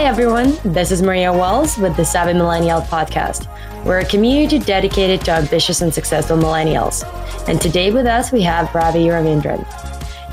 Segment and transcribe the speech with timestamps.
[0.00, 0.56] Hi, everyone.
[0.64, 3.46] This is Maria Wells with the Savvy Millennial podcast.
[3.84, 7.04] We're a community dedicated to ambitious and successful millennials.
[7.46, 9.62] And today with us, we have Ravi Ravindran.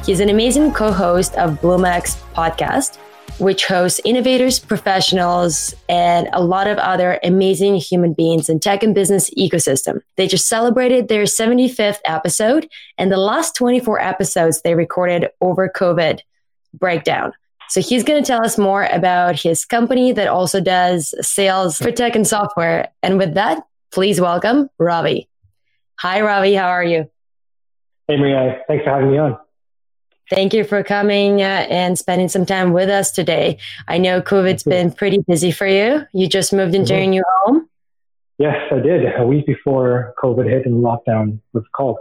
[0.05, 2.95] He's an amazing co host of BLUMEx podcast,
[3.39, 8.95] which hosts innovators, professionals, and a lot of other amazing human beings in tech and
[8.95, 9.99] business ecosystem.
[10.15, 16.21] They just celebrated their 75th episode, and the last 24 episodes they recorded over COVID
[16.73, 17.33] breakdown.
[17.69, 21.91] So he's going to tell us more about his company that also does sales for
[21.91, 22.89] tech and software.
[23.03, 25.27] And with that, please welcome Ravi.
[25.99, 26.53] Hi, Ravi.
[26.53, 27.09] How are you?
[28.07, 28.61] Hey, Maria.
[28.67, 29.37] Thanks for having me on.
[30.29, 33.57] Thank you for coming uh, and spending some time with us today.
[33.87, 36.05] I know COVID's been pretty busy for you.
[36.13, 37.01] You just moved into mm-hmm.
[37.01, 37.69] your new home.
[38.37, 39.05] Yes, I did.
[39.17, 41.97] A week before COVID hit and lockdown was called.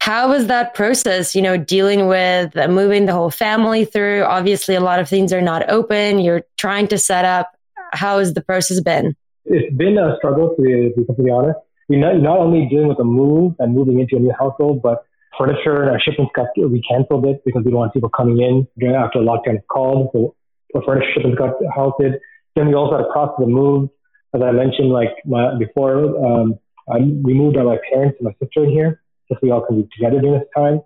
[0.00, 4.22] How was that process, you know, dealing with moving the whole family through?
[4.22, 6.20] Obviously, a lot of things are not open.
[6.20, 7.50] You're trying to set up.
[7.92, 9.16] How has the process been?
[9.44, 11.58] It's been a struggle, to be, to be completely honest.
[11.88, 15.04] You're not, not only dealing with a move and moving into a new household, but
[15.38, 18.66] furniture and our shipments got we canceled it because we don't want people coming in
[18.78, 20.10] during after lockdown called.
[20.12, 20.34] So
[20.74, 22.20] the furniture shipments got halted.
[22.54, 23.88] Then we also had a process of the move.
[24.34, 28.34] As I mentioned, like my, before, um, I, we moved our my parents and my
[28.38, 30.80] sister in here so we all can be together during this time.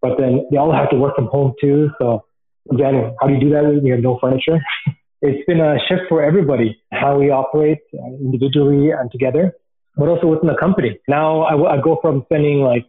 [0.00, 1.90] But then they all have to work from home too.
[2.00, 2.24] So
[2.70, 4.60] again, how do you do that when you have no furniture?
[5.22, 9.54] it's been a shift for everybody, how we operate uh, individually and together,
[9.96, 10.98] but also within the company.
[11.08, 12.86] Now I, I go from spending like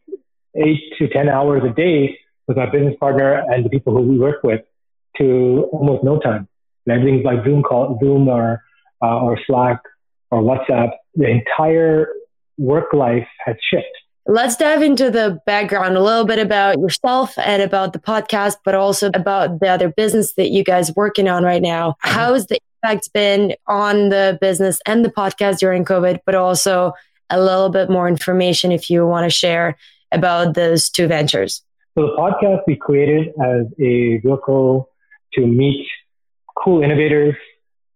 [0.56, 4.18] eight to 10 hours a day with our business partner and the people who we
[4.18, 4.62] work with
[5.18, 6.48] to almost no time.
[6.86, 8.62] And everything's like Zoom call, Zoom or,
[9.02, 9.82] uh, or Slack
[10.32, 10.92] or WhatsApp.
[11.16, 12.08] The entire
[12.58, 14.03] work life has shifted.
[14.26, 18.74] Let's dive into the background a little bit about yourself and about the podcast, but
[18.74, 21.92] also about the other business that you guys working on right now.
[21.92, 22.10] Mm-hmm.
[22.16, 26.94] How has the impact been on the business and the podcast during COVID, but also
[27.30, 29.78] a little bit more information if you want to share
[30.14, 31.62] about those two ventures?
[31.96, 34.90] So the podcast we created as a vehicle
[35.34, 35.86] to meet
[36.64, 37.36] cool innovators,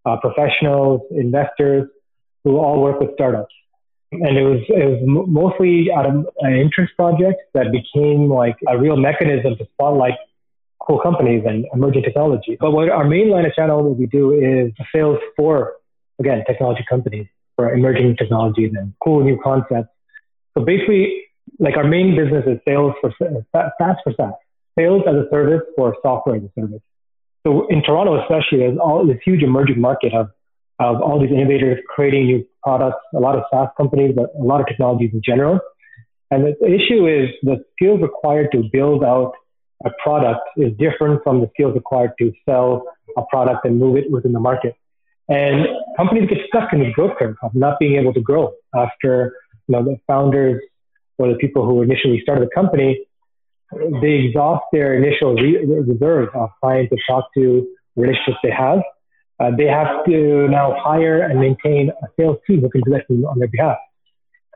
[0.04, 1.88] uh, professionals, investors
[2.44, 3.54] who all work with startups.
[4.10, 8.78] And it was, it was mostly out of an interest project that became like a
[8.78, 10.14] real mechanism to spotlight
[10.80, 12.56] cool companies and emerging technology.
[12.58, 15.74] But what our main line of channel, what we do is sales for,
[16.18, 17.26] again, technology companies
[17.56, 19.90] for emerging technologies and cool new concepts.
[20.56, 21.24] So basically,
[21.58, 24.32] like our main business is sales for uh, SaaS for SaaS,
[24.78, 26.80] sales as a service for software as a service.
[27.46, 30.30] So in Toronto, especially, there's all this huge emerging market of,
[30.78, 34.60] of all these innovators creating new products, a lot of SaaS companies, but a lot
[34.60, 35.58] of technologies in general.
[36.30, 39.32] And the issue is the skills required to build out
[39.84, 42.82] a product is different from the skills required to sell
[43.16, 44.74] a product and move it within the market.
[45.28, 49.34] And companies get stuck in the growth curve of not being able to grow after
[49.68, 50.62] you know the founders
[51.18, 53.04] or the people who initially started the company,
[54.00, 58.78] they exhaust their initial re- reserves of clients to talk to, relationships they have.
[59.40, 63.04] Uh, they have to now hire and maintain a sales team who can do that
[63.26, 63.78] on their behalf.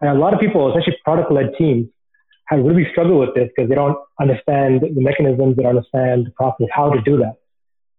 [0.01, 1.87] And a lot of people, especially product-led teams,
[2.47, 6.31] have really struggled with this because they don't understand the mechanisms, they don't understand the
[6.33, 7.37] process, how to do that.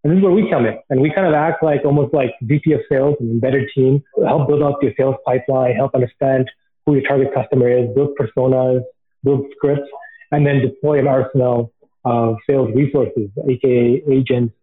[0.04, 0.78] And this is where we come in.
[0.90, 4.50] And we kind of act like almost like VP of sales, an embedded team, help
[4.50, 6.52] build out your sales pipeline, help understand
[6.86, 8.82] who your target customer is, build personas,
[9.24, 9.90] build scripts,
[10.32, 11.72] and then deploy an arsenal
[12.04, 14.54] of sales resources, aka agents,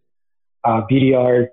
[0.63, 1.47] uh, BDRs,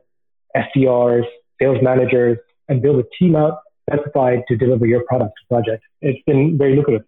[0.57, 1.25] SDRs,
[1.61, 2.39] sales managers,
[2.69, 3.61] and build a team out
[3.91, 5.83] specified to deliver your product project.
[6.03, 7.05] It's been very lucrative.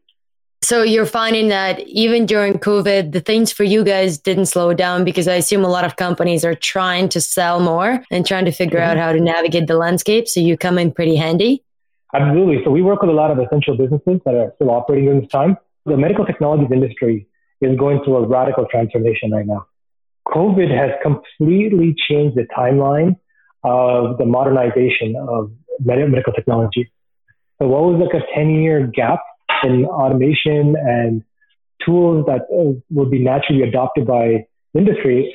[0.62, 5.04] So you're finding that even during COVID, the things for you guys didn't slow down
[5.04, 8.52] because I assume a lot of companies are trying to sell more and trying to
[8.52, 8.90] figure mm-hmm.
[8.90, 10.28] out how to navigate the landscape.
[10.28, 11.64] So you come in pretty handy.
[12.12, 12.62] Absolutely.
[12.64, 15.30] So we work with a lot of essential businesses that are still operating during this
[15.30, 15.56] time.
[15.86, 17.26] The medical technologies industry
[17.62, 19.66] is going through a radical transformation right now.
[20.28, 23.16] COVID has completely changed the timeline
[23.62, 26.90] of the modernization of medical technology.
[27.60, 29.20] So what was like a 10 year gap
[29.64, 31.22] in automation and
[31.84, 35.34] tools that uh, would be naturally adopted by industry,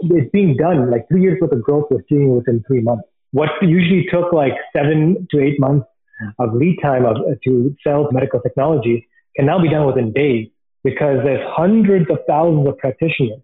[0.00, 3.04] it's being done like three years worth of growth we're seeing within three months.
[3.32, 5.86] What usually took like seven to eight months
[6.38, 10.48] of lead time of, to sell medical technology can now be done within days
[10.84, 13.40] because there's hundreds of thousands of practitioners.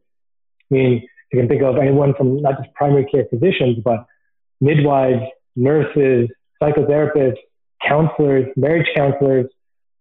[0.70, 4.06] I mean, you can think of anyone from not just primary care physicians, but
[4.60, 5.22] midwives,
[5.56, 6.28] nurses,
[6.62, 7.36] psychotherapists,
[7.86, 9.46] counselors, marriage counselors,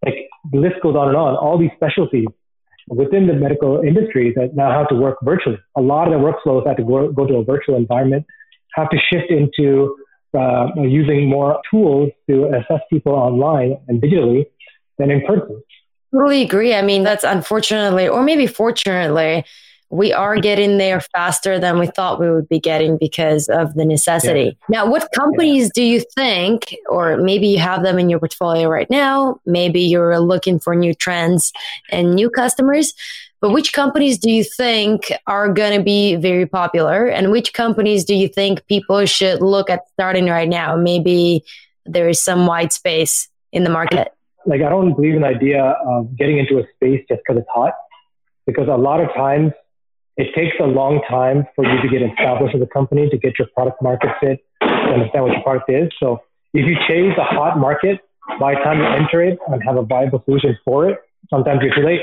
[0.05, 0.15] like
[0.51, 1.35] the list goes on and on.
[1.35, 2.27] All these specialties
[2.89, 5.57] within the medical industry that now have to work virtually.
[5.77, 8.25] A lot of the workflows have to go, go to a virtual environment.
[8.75, 9.95] have to shift into
[10.37, 14.45] uh, using more tools to assess people online and digitally
[14.97, 15.61] than in person.
[16.11, 16.75] Totally agree.
[16.75, 19.45] I mean, that's unfortunately, or maybe fortunately,
[19.93, 23.85] we are getting there faster than we thought we would be getting because of the
[23.85, 24.45] necessity.
[24.45, 24.53] Yeah.
[24.67, 25.71] Now, what companies yeah.
[25.75, 30.19] do you think, or maybe you have them in your portfolio right now, maybe you're
[30.19, 31.53] looking for new trends
[31.91, 32.95] and new customers,
[33.39, 37.05] but which companies do you think are going to be very popular?
[37.05, 40.75] And which companies do you think people should look at starting right now?
[40.75, 41.43] Maybe
[41.85, 44.11] there is some white space in the market.
[44.47, 47.49] Like, I don't believe in the idea of getting into a space just because it's
[47.53, 47.73] hot,
[48.47, 49.53] because a lot of times
[50.17, 53.33] it takes a long time for you to get established as a company to get
[53.39, 55.91] your product market fit, to understand what your product is.
[55.99, 56.19] So
[56.53, 57.99] if you chase a hot market,
[58.39, 60.99] by the time you enter it and have a viable solution for it,
[61.29, 62.01] sometimes you're too late,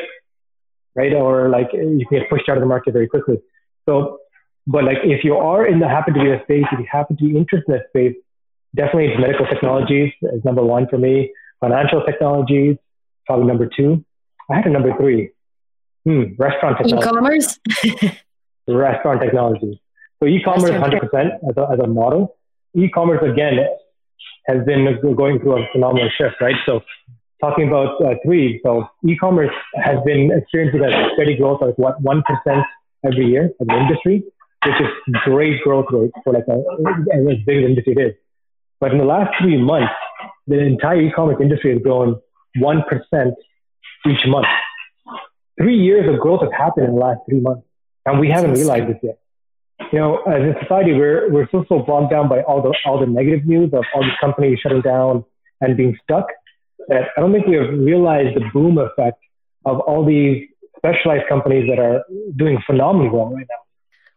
[0.94, 1.12] right?
[1.12, 3.38] Or like you can get pushed out of the market very quickly.
[3.88, 4.18] So,
[4.66, 6.86] but like if you are in the happen to be in a space, if you
[6.90, 8.16] happen to be interested in that space,
[8.74, 11.32] definitely it's medical technologies is number one for me.
[11.60, 12.76] Financial technologies,
[13.26, 14.04] probably number two.
[14.50, 15.30] I had a number three.
[16.04, 17.06] Hmm, restaurant technology.
[17.06, 17.58] E-commerce?
[18.68, 19.80] restaurant technology.
[20.20, 21.00] So e-commerce 100%
[21.48, 22.36] as a, as a model.
[22.74, 23.58] E-commerce, again,
[24.46, 24.86] has been
[25.16, 26.56] going through a phenomenal shift, right?
[26.66, 26.80] So
[27.40, 32.22] talking about uh, three, so e-commerce has been experiencing a steady growth of what, 1%
[33.04, 34.22] every year as an industry,
[34.64, 36.62] which is great growth rate for like a,
[37.14, 38.14] as big as industry it is.
[38.78, 39.92] But in the last three months,
[40.46, 42.20] the entire e-commerce industry has grown
[42.56, 43.32] 1%
[44.06, 44.46] each month
[45.60, 47.66] three years of growth has happened in the last three months,
[48.06, 49.18] and we haven't realized this yet.
[49.92, 52.98] You know, as a society, we're we're still so bogged down by all the all
[53.00, 55.24] the negative news of all these companies shutting down
[55.60, 56.26] and being stuck
[56.88, 59.18] that I don't think we have realized the boom effect
[59.64, 62.04] of all these specialized companies that are
[62.36, 63.62] doing phenomenally well right now.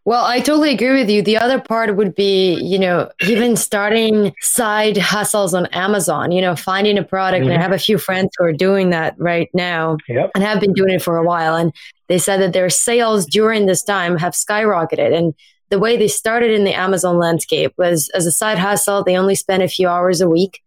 [0.06, 1.22] Well, I totally agree with you.
[1.22, 6.54] The other part would be, you know, even starting side hustles on Amazon, you know,
[6.54, 7.42] finding a product.
[7.42, 7.50] Mm-hmm.
[7.50, 7.72] And I mm-hmm.
[7.72, 10.30] have a few friends who are doing that right now yep.
[10.34, 11.56] and have been doing it for a while.
[11.56, 11.72] And
[12.08, 15.16] they said that their sales during this time have skyrocketed.
[15.16, 15.32] And
[15.70, 19.34] the way they started in the Amazon landscape was as a side hustle, they only
[19.34, 20.62] spent a few hours a week.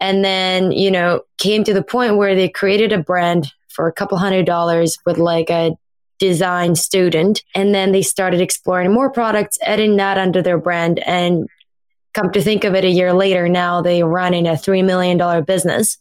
[0.00, 3.92] And then, you know, came to the point where they created a brand for a
[3.92, 5.76] couple hundred dollars with like a
[6.22, 7.42] design student.
[7.52, 11.00] And then they started exploring more products, adding that under their brand.
[11.00, 11.48] And
[12.14, 15.18] come to think of it, a year later, now they run in a $3 million
[15.42, 15.98] business.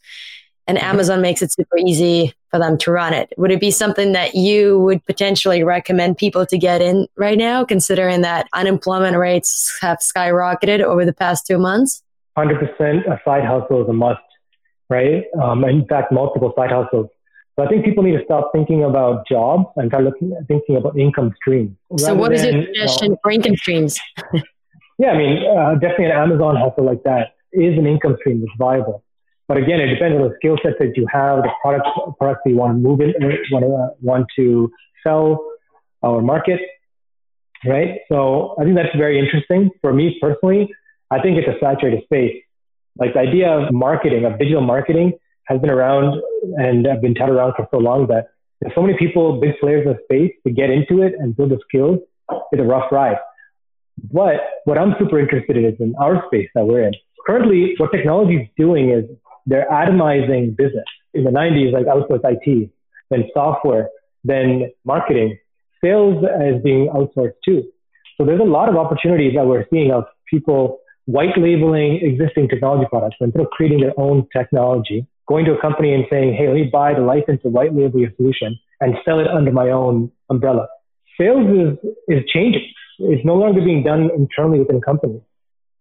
[0.68, 0.86] And mm-hmm.
[0.86, 3.34] Amazon makes it super easy for them to run it.
[3.38, 7.66] Would it be something that you would potentially recommend people to get in right now,
[7.66, 12.04] considering that unemployment rates have skyrocketed over the past two months?
[12.38, 12.62] 100%
[13.08, 14.20] a side hustle is a must,
[14.88, 15.24] right?
[15.42, 17.10] Um, in fact, multiple side hustles.
[17.56, 20.98] So I think people need to stop thinking about jobs and start looking thinking about
[20.98, 21.76] income streams.
[21.98, 24.00] So what is your suggestion for income streams?
[24.98, 28.54] yeah, I mean, uh, definitely an Amazon hustle like that is an income stream that's
[28.58, 29.04] viable.
[29.48, 32.56] But again, it depends on the skill set that you have, the products, products you
[32.56, 33.14] want to move in,
[33.52, 34.72] want to, uh, want to
[35.04, 35.46] sell
[36.02, 36.62] or market,
[37.66, 38.00] right?
[38.08, 39.70] So I think that's very interesting.
[39.82, 40.74] For me personally,
[41.10, 42.42] I think it's a saturated space.
[42.98, 45.14] Like the idea of marketing, of digital marketing,
[45.52, 46.22] has been around
[46.58, 48.28] and have been touted around for so long that
[48.62, 51.52] there's so many people, big players in the space to get into it and build
[51.52, 52.00] the skills.
[52.52, 53.18] It's a rough ride.
[54.12, 56.94] But what I'm super interested in is in our space that we're in.
[57.28, 59.06] Currently, what technology is doing is
[59.46, 60.86] they're atomizing business.
[61.14, 62.70] In the 90s, like outsourced IT,
[63.10, 63.90] then software,
[64.24, 65.38] then marketing,
[65.84, 67.64] sales is being outsourced too.
[68.18, 72.88] So there's a lot of opportunities that we're seeing of people white labeling existing technology
[72.90, 76.56] products instead of creating their own technology going to a company and saying, hey, let
[76.56, 80.12] me buy the license to white label your solution and sell it under my own
[80.30, 80.68] umbrella.
[81.20, 82.66] Sales is, is changing.
[83.00, 85.22] It's no longer being done internally within companies.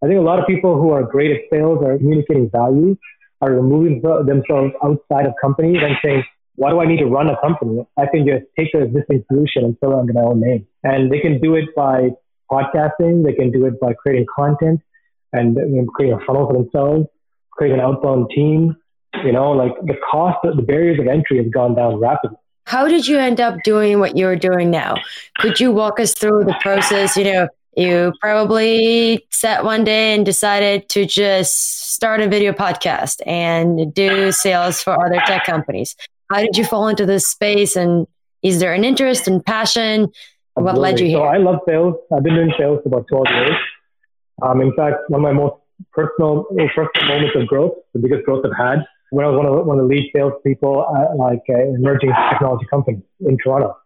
[0.03, 2.97] I think a lot of people who are great at sales are communicating value,
[3.41, 6.23] are removing themselves outside of companies and saying,
[6.55, 7.85] why do I need to run a company?
[7.97, 10.67] I can just take the existing solution and sell it under my own name.
[10.83, 12.09] And they can do it by
[12.51, 13.23] podcasting.
[13.23, 14.81] They can do it by creating content
[15.33, 15.55] and
[15.95, 17.07] creating a funnel for themselves,
[17.51, 18.75] creating an outbound team,
[19.23, 22.37] you know, like the cost, the barriers of entry have gone down rapidly.
[22.65, 24.95] How did you end up doing what you're doing now?
[25.39, 27.17] Could you walk us through the process?
[27.17, 33.21] You know, you probably sat one day and decided to just start a video podcast
[33.25, 35.95] and do sales for other tech companies.
[36.29, 37.75] How did you fall into this space?
[37.75, 38.07] And
[38.41, 40.11] is there an interest and passion?
[40.57, 40.63] Absolutely.
[40.63, 41.17] What led you here?
[41.17, 41.95] So I love sales.
[42.15, 43.57] I've been doing sales for about 12 years.
[44.41, 45.55] Um, in fact, one of my most
[45.91, 49.65] personal, personal moments of growth, the biggest growth I've had, when I was one of
[49.67, 53.77] one of the lead salespeople at like an emerging technology company in Toronto.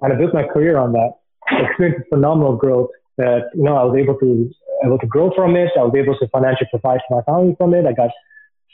[0.00, 1.10] And I built my career on that.
[1.50, 4.50] I experienced phenomenal growth that, you know, I was able to
[4.84, 5.70] able to grow from it.
[5.76, 7.84] I was able to financially provide for my family from it.
[7.86, 8.10] I got,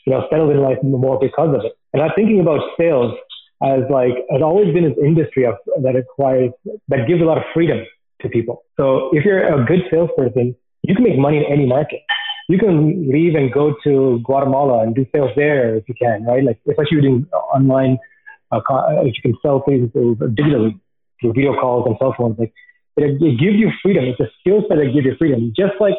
[0.06, 1.73] you know, settled in life more because of it.
[1.92, 3.14] And I'm thinking about sales
[3.62, 6.50] as like, has always been an industry of, that requires,
[6.88, 7.80] that gives a lot of freedom
[8.20, 8.64] to people.
[8.76, 12.00] So if you're a good salesperson, you can make money in any market.
[12.49, 16.45] You can leave and go to Guatemala and do sales there if you can, right?
[16.45, 17.99] Like, especially doing online,
[18.53, 18.61] uh,
[19.03, 20.79] if you can sell things digitally
[21.21, 22.39] through video calls and cell phones.
[22.39, 22.53] Like,
[22.97, 24.05] it, it gives you freedom.
[24.05, 25.53] It's a skill set that gives you freedom.
[25.57, 25.95] Just like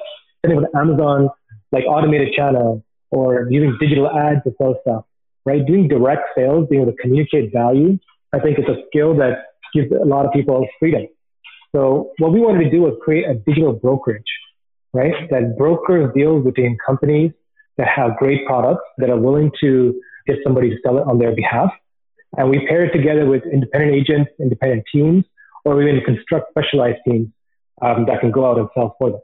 [0.46, 1.30] setting with Amazon,
[1.72, 5.06] like automated channel or using digital ads to sell stuff,
[5.46, 5.66] right?
[5.66, 7.98] Doing direct sales, being able to communicate value,
[8.34, 11.08] I think it's a skill that gives a lot of people freedom.
[11.76, 14.24] So what we wanted to do was create a digital brokerage,
[14.96, 15.30] right?
[15.30, 17.32] That brokers deals between companies
[17.78, 21.36] that have great products that are willing to get somebody to sell it on their
[21.36, 21.72] behalf.
[22.38, 25.26] And we pair it together with independent agents, independent teams
[25.66, 27.28] or even construct specialized teams
[27.82, 29.20] um, that can go out and sell for them.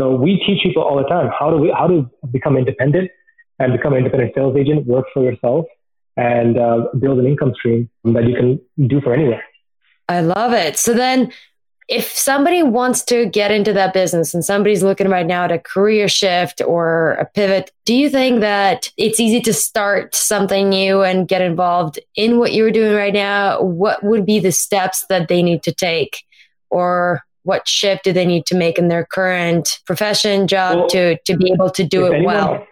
[0.00, 3.10] So we teach people all the time how do we how to become independent
[3.58, 5.66] and become an independent sales agent, work for yourself,
[6.16, 9.44] and uh, build an income stream that you can do for anywhere.
[10.08, 10.78] I love it.
[10.78, 11.32] So then
[11.92, 15.58] if somebody wants to get into that business and somebody's looking right now at a
[15.58, 21.02] career shift or a pivot, do you think that it's easy to start something new
[21.02, 23.60] and get involved in what you're doing right now?
[23.60, 26.24] What would be the steps that they need to take?
[26.70, 31.18] Or what shift do they need to make in their current profession, job well, to,
[31.26, 32.66] to be able to do it anyone, well?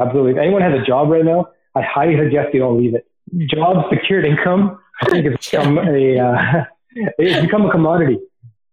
[0.00, 0.32] Absolutely.
[0.32, 3.06] If anyone has a job right now, I highly suggest you don't leave it.
[3.50, 6.18] Job secured income, I think it's become a.
[6.18, 6.64] Uh,
[7.18, 8.18] it's become a commodity.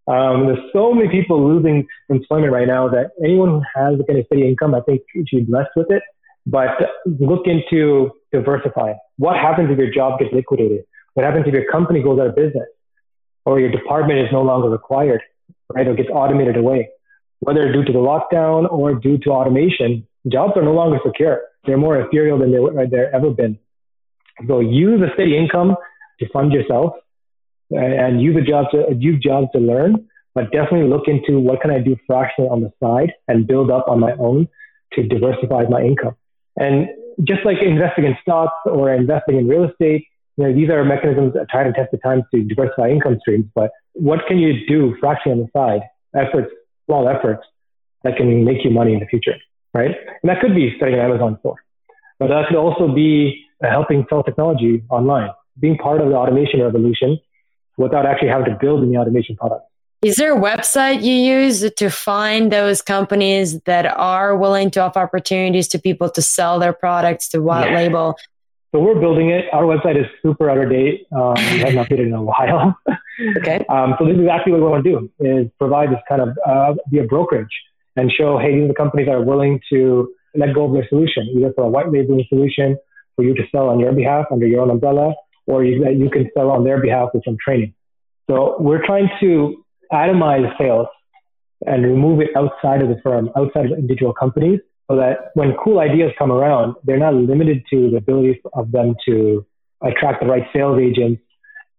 [0.08, 4.48] Um, there's so many people losing employment right now that anyone who has a steady
[4.48, 6.02] income, I think should be blessed with it.
[6.46, 6.70] But
[7.06, 8.98] look into diversifying.
[9.18, 10.86] What happens if your job gets liquidated?
[11.14, 12.68] What happens if your company goes out of business
[13.46, 15.22] or your department is no longer required,
[15.74, 15.86] right?
[15.86, 16.90] Or gets automated away?
[17.40, 21.42] Whether due to the lockdown or due to automation, jobs are no longer secure.
[21.66, 23.60] They're more ethereal than they, they've ever been.
[24.48, 25.76] So use a steady income
[26.20, 26.94] to fund yourself
[27.72, 31.72] and you've a job to use jobs to learn, but definitely look into what can
[31.72, 34.48] I do fractionally on the side and build up on my own
[34.94, 36.16] to diversify my income.
[36.58, 36.88] And
[37.24, 40.06] just like investing in stocks or investing in real estate,
[40.38, 43.46] you know, these are mechanisms that try to test the time to diversify income streams.
[43.56, 45.82] But what can you do fractionally on the side?
[46.16, 46.52] Efforts,
[46.86, 47.44] small efforts
[48.04, 49.36] that can make you money in the future,
[49.74, 49.96] right?
[50.22, 51.58] And that could be starting an Amazon store,
[52.20, 57.20] but that could also be helping sell technology online, being part of the automation revolution
[57.78, 59.64] without actually having to build any automation product.
[60.04, 65.00] Is there a website you use to find those companies that are willing to offer
[65.00, 67.76] opportunities to people to sell their products to white yeah.
[67.76, 68.18] label?
[68.72, 69.46] So we're building it.
[69.54, 71.08] Our website is super out of date.
[71.12, 72.78] Um, we haven't updated in a while.
[73.38, 73.66] okay.
[73.70, 76.38] Um, so this is exactly what we want to do: is provide this kind of
[76.46, 77.50] uh, be a brokerage
[77.96, 80.88] and show, hey, these are the companies that are willing to let go of their
[80.88, 82.78] solution, either for a white labeling solution
[83.16, 85.14] for you to sell on your behalf under your own umbrella,
[85.48, 87.74] or you, that you can sell on their behalf with some training.
[88.30, 90.88] So we're trying to atomize sales
[91.66, 95.80] and remove it outside of the firm, outside of individual companies, so that when cool
[95.80, 99.46] ideas come around, they're not limited to the ability of them to
[99.82, 101.22] attract the right sales agents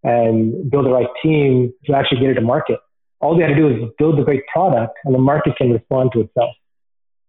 [0.02, 2.78] and build the right team to actually get it to market.
[3.20, 6.10] All they have to do is build a great product and the market can respond
[6.12, 6.54] to itself.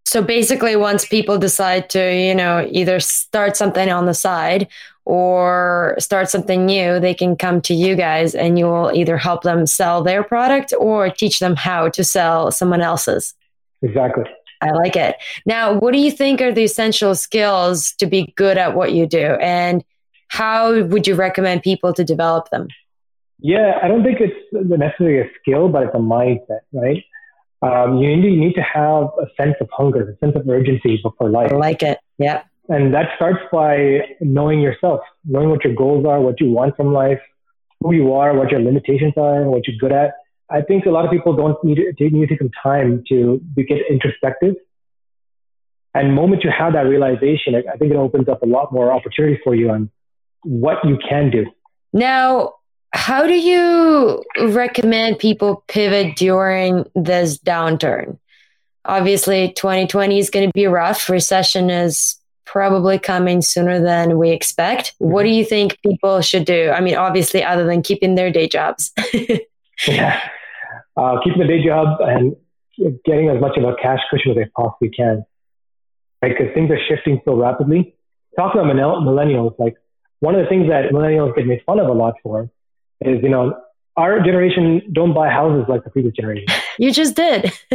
[0.06, 4.68] So basically, once people decide to, you know, either start something on the side
[5.10, 9.42] or start something new, they can come to you guys and you will either help
[9.42, 13.34] them sell their product or teach them how to sell someone else's.
[13.82, 14.26] Exactly.
[14.62, 15.16] I like it.
[15.46, 19.08] Now, what do you think are the essential skills to be good at what you
[19.08, 19.36] do?
[19.42, 19.84] And
[20.28, 22.68] how would you recommend people to develop them?
[23.40, 27.04] Yeah, I don't think it's necessarily a skill, but it's a mindset, right?
[27.62, 31.02] um, you need, you need to have a sense of hunger, a sense of urgency
[31.18, 31.52] for life.
[31.52, 32.00] I like it.
[32.18, 32.44] Yeah.
[32.70, 36.94] And that starts by knowing yourself, knowing what your goals are, what you want from
[36.94, 37.20] life,
[37.82, 40.14] who you are, what your limitations are, what you're good at.
[40.52, 43.42] I think a lot of people don't need to, need to take some time to
[43.56, 44.56] get introspective.
[45.96, 49.40] And moment you have that realization, I think it opens up a lot more opportunity
[49.44, 49.90] for you on
[50.44, 51.48] what you can do.
[51.92, 52.54] Now,
[52.92, 58.20] how do you recommend people pivot during this downturn?
[58.86, 61.10] Obviously, 2020 is going to be rough.
[61.10, 62.19] Recession is
[62.52, 64.94] probably coming sooner than we expect.
[64.98, 66.72] What do you think people should do?
[66.72, 68.92] I mean, obviously, other than keeping their day jobs.
[69.88, 70.20] yeah,
[70.98, 72.36] uh, keeping the day job and
[73.06, 75.24] getting as much of a cash cushion as they possibly can.
[76.22, 77.96] Right, because things are shifting so rapidly.
[78.36, 79.58] Talk about millennials.
[79.60, 79.76] Like
[80.20, 82.50] one of the things that millennials get made fun of a lot for
[83.02, 83.56] is, you know,
[83.96, 86.48] our generation don't buy houses like the previous generation.
[86.80, 87.52] You just did.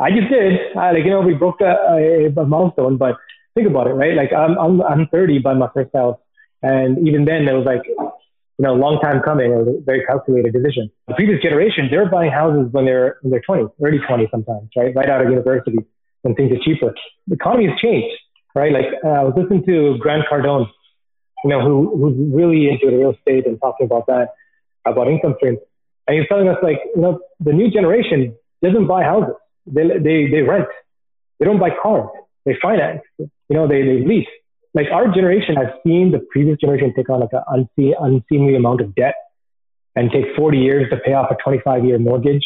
[0.00, 0.76] I just did.
[0.76, 3.16] I, like you know, we broke a, a, a, milestone, but
[3.58, 4.14] think about it, right?
[4.14, 6.18] Like I'm I'm I'm 30 by my first house,
[6.62, 9.52] and even then it was like you know long time coming.
[9.52, 10.90] It was a very calculated decision.
[11.08, 14.70] The previous generation, they were buying houses when they're in their 20s, early 20s sometimes,
[14.76, 14.94] right?
[14.94, 15.78] Right out of university
[16.22, 16.94] when things are cheaper.
[17.26, 18.14] The economy has changed,
[18.54, 18.72] right?
[18.72, 20.66] Like uh, I was listening to Grant Cardone,
[21.44, 24.28] you know, who who's really into real estate and talking about that,
[24.86, 25.58] about income streams.
[26.06, 29.34] And he's telling us like, you know, the new generation doesn't buy houses.
[29.66, 30.68] They, they, they rent.
[31.38, 32.08] They don't buy cars.
[32.46, 33.02] They finance.
[33.48, 34.28] You know, they, they lease.
[34.74, 38.80] Like our generation has seen the previous generation take on like an unseen, unseemly amount
[38.80, 39.14] of debt
[39.96, 42.44] and take 40 years to pay off a 25 year mortgage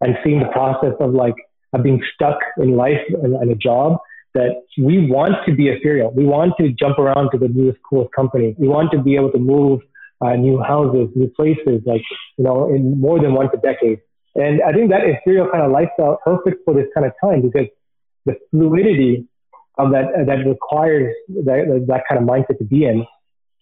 [0.00, 1.34] and seeing the process of like
[1.72, 3.98] of being stuck in life and, and a job
[4.34, 6.10] that we want to be ethereal.
[6.10, 8.54] We want to jump around to the newest, coolest company.
[8.58, 9.80] We want to be able to move
[10.20, 12.02] uh, new houses, new places, like,
[12.36, 14.00] you know, in more than once a decade.
[14.34, 17.66] And I think that ethereal kind of lifestyle perfect for this kind of time because
[18.26, 19.26] the fluidity
[19.78, 23.06] of that, uh, that requires that, that kind of mindset to be in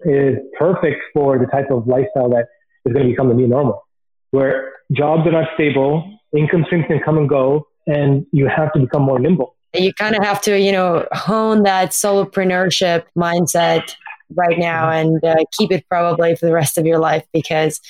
[0.01, 2.47] is perfect for the type of lifestyle that
[2.85, 3.87] is going to become the new normal,
[4.31, 8.81] where jobs are not stable, income streams can come and go, and you have to
[8.81, 9.57] become more nimble.
[9.75, 13.95] You kind of have to, you know, hone that solopreneurship mindset
[14.35, 17.81] right now and uh, keep it probably for the rest of your life because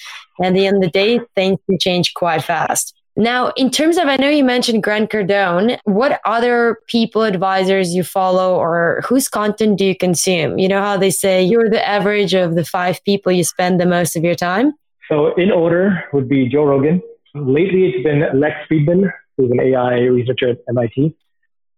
[0.42, 2.95] at the end of the day, things can change quite fast.
[3.18, 5.78] Now, in terms of, I know you mentioned Grant Cardone.
[5.84, 10.58] What other people, advisors you follow, or whose content do you consume?
[10.58, 13.86] You know how they say you're the average of the five people you spend the
[13.86, 14.74] most of your time?
[15.08, 17.00] So, in order would be Joe Rogan.
[17.34, 21.16] Lately, it's been Lex Fridman, who's an AI researcher at MIT.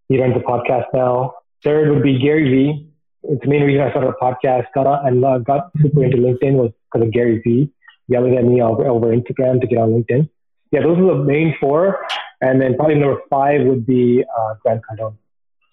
[0.09, 1.35] He runs a podcast now.
[1.63, 2.91] Third would be Gary Vee.
[3.25, 6.17] It's the main reason I started a podcast, got on, and uh, got super into
[6.17, 7.71] LinkedIn was because of Gary Vee
[8.09, 10.29] yelling at me over, over Instagram to get on LinkedIn.
[10.71, 12.07] Yeah, those are the main four.
[12.41, 15.17] And then probably number five would be uh, Grant Cardone,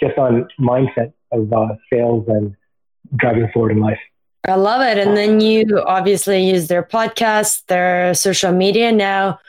[0.02, 2.56] just on mindset of uh, sales and
[3.16, 4.00] driving forward in life.
[4.48, 4.98] I love it.
[4.98, 9.40] And then you obviously use their podcast, their social media now.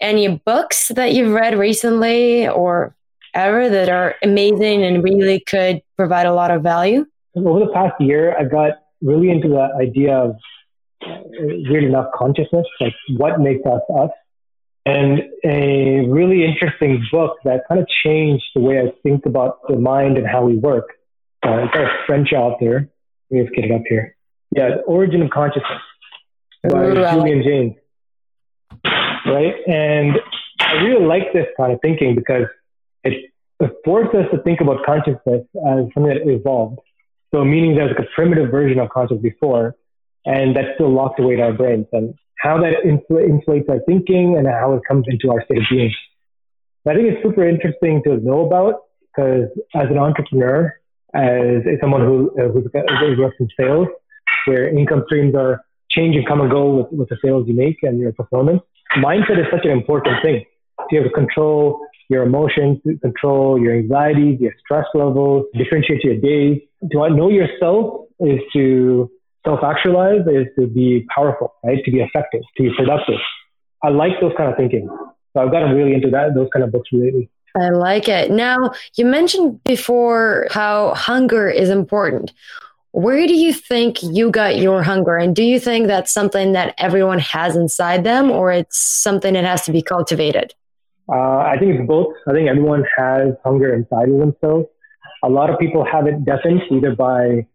[0.00, 2.94] Any books that you've read recently or
[3.34, 7.06] ever that are amazing and really could provide a lot of value?
[7.34, 10.36] Over the past year, I got really into the idea of
[11.40, 14.10] really enough consciousness, like what makes us us.
[14.84, 19.76] And a really interesting book that kind of changed the way I think about the
[19.76, 20.88] mind and how we work.
[21.44, 22.90] Uh, it's a French author.
[23.30, 24.16] Let me just get it up here.
[24.54, 25.80] Yeah, The Origin of Consciousness
[26.68, 27.76] by Ooh, Julian like- Jaynes.
[29.24, 29.54] Right?
[29.68, 30.16] And
[30.60, 32.46] I really like this kind of thinking because
[33.04, 36.80] it, it forces us to think about consciousness as something that evolved.
[37.32, 39.76] So meaning there's like a primitive version of consciousness before,
[40.24, 44.36] and that's still locked away in our brains and how that infl- inflates our thinking
[44.36, 45.92] and how it comes into our state of being.
[46.88, 48.82] I think it's super interesting to know about
[49.14, 50.74] because as an entrepreneur,
[51.14, 53.86] as someone who, uh, who works in sales,
[54.46, 57.76] where income streams are change and come and go with, with the sales you make
[57.82, 58.62] and your performance,
[58.96, 60.44] mindset is such an important thing.
[60.90, 66.60] To have to control your emotions, control your anxieties, your stress levels, differentiate your days.
[66.90, 69.10] To know yourself is to
[69.44, 71.84] self-actualize is to be powerful, right?
[71.84, 73.20] To be effective, to be productive.
[73.82, 74.88] I like those kind of thinking.
[75.32, 77.30] So I've gotten really into that, those kind of books lately.
[77.56, 78.30] I like it.
[78.30, 82.32] Now, you mentioned before how hunger is important.
[82.92, 85.16] Where do you think you got your hunger?
[85.16, 89.44] And do you think that's something that everyone has inside them or it's something that
[89.44, 90.54] has to be cultivated?
[91.08, 92.14] Uh, I think it's both.
[92.28, 94.66] I think everyone has hunger inside of themselves.
[95.24, 97.46] A lot of people have it deafened either by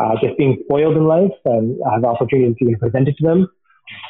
[0.00, 3.48] uh, just being spoiled in life and have opportunities to be presented to them,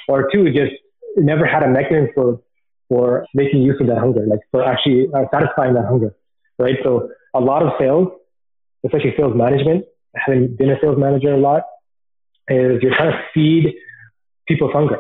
[0.09, 0.73] or two, just
[1.17, 2.41] never had a mechanism for
[2.89, 6.15] for making use of that hunger, like for actually uh, satisfying that hunger,
[6.59, 6.77] right?
[6.83, 8.09] So a lot of sales,
[8.85, 9.85] especially sales management,
[10.17, 11.63] having been a sales manager a lot,
[12.49, 13.75] is you're trying to feed
[14.49, 14.99] people's hunger,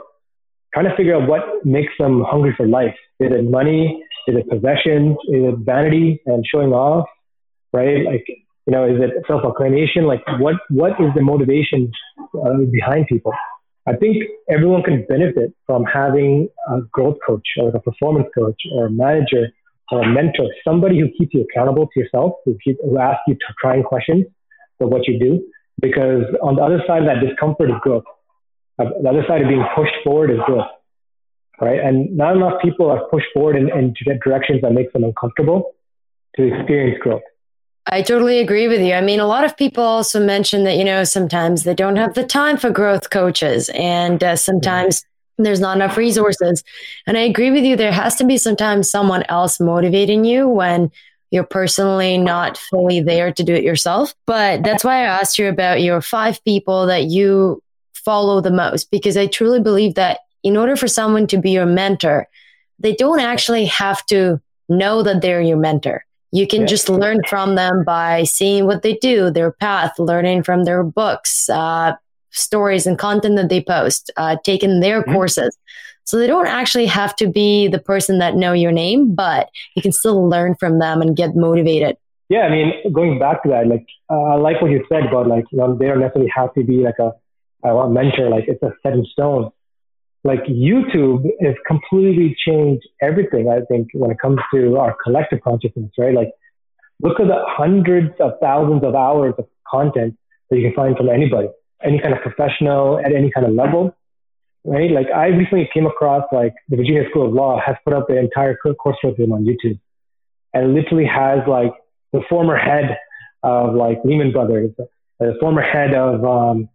[0.72, 2.94] trying to figure out what makes them hungry for life.
[3.18, 4.05] Is it money?
[4.29, 5.16] Is it possessions?
[5.29, 7.09] Is it vanity and showing off?
[7.72, 8.05] Right?
[8.05, 8.26] Like
[8.70, 10.04] you know, is it self-acclamation?
[10.04, 13.33] Like what, what is the motivation uh, behind people?
[13.88, 18.61] I think everyone can benefit from having a growth coach or like a performance coach
[18.72, 19.48] or a manager
[19.90, 23.37] or a mentor, somebody who keeps you accountable to yourself, who, keep, who asks you
[23.61, 24.26] trying questions
[24.78, 25.44] for what you do.
[25.80, 28.04] Because on the other side of that discomfort is growth.
[28.78, 30.70] Uh, the other side of being pushed forward is growth,
[31.61, 31.80] right?
[31.80, 35.72] And not enough people are pushed forward in, in directions that make them uncomfortable
[36.37, 37.22] to experience growth.
[37.86, 38.94] I totally agree with you.
[38.94, 42.14] I mean, a lot of people also mention that, you know, sometimes they don't have
[42.14, 45.04] the time for growth coaches and uh, sometimes
[45.38, 46.62] there's not enough resources.
[47.06, 47.76] And I agree with you.
[47.76, 50.92] There has to be sometimes someone else motivating you when
[51.30, 54.14] you're personally not fully there to do it yourself.
[54.26, 57.62] But that's why I asked you about your five people that you
[57.94, 61.66] follow the most, because I truly believe that in order for someone to be your
[61.66, 62.28] mentor,
[62.78, 66.04] they don't actually have to know that they're your mentor.
[66.32, 66.66] You can yeah.
[66.66, 71.48] just learn from them by seeing what they do, their path, learning from their books,
[71.48, 71.94] uh,
[72.30, 75.12] stories, and content that they post, uh, taking their mm-hmm.
[75.12, 75.56] courses.
[76.04, 79.82] So they don't actually have to be the person that know your name, but you
[79.82, 81.96] can still learn from them and get motivated.
[82.28, 85.26] Yeah, I mean, going back to that, like uh, I like what you said about
[85.26, 87.12] like you know, they don't necessarily have to be like a,
[87.68, 89.50] a mentor, like it's a set in stone.
[90.22, 93.48] Like YouTube has completely changed everything.
[93.48, 96.14] I think when it comes to our collective consciousness, right?
[96.14, 96.33] Like,
[97.02, 100.16] look at the hundreds of thousands of hours of content
[100.50, 101.48] that you can find from anybody,
[101.83, 103.96] any kind of professional at any kind of level
[104.64, 104.90] right?
[104.90, 108.18] Like I recently came across like the Virginia School of Law has put up the
[108.18, 109.78] entire course curriculum on YouTube,
[110.52, 111.72] and literally has like
[112.12, 112.98] the former head
[113.42, 114.70] of like Lehman Brothers,
[115.18, 116.68] the former head of um,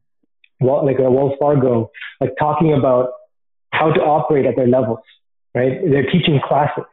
[0.61, 3.09] like a Wells Fargo, like talking about
[3.77, 4.99] how to operate at their levels,
[5.53, 5.79] right?
[5.83, 6.85] They're teaching classes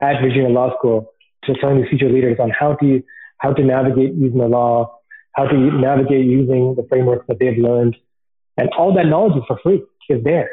[0.00, 1.12] at Virginia Law School
[1.44, 3.02] to telling these future leaders on how to
[3.38, 4.98] how to navigate using the law,
[5.32, 7.96] how to navigate using the frameworks that they've learned,
[8.56, 10.50] and all that knowledge is for free is there.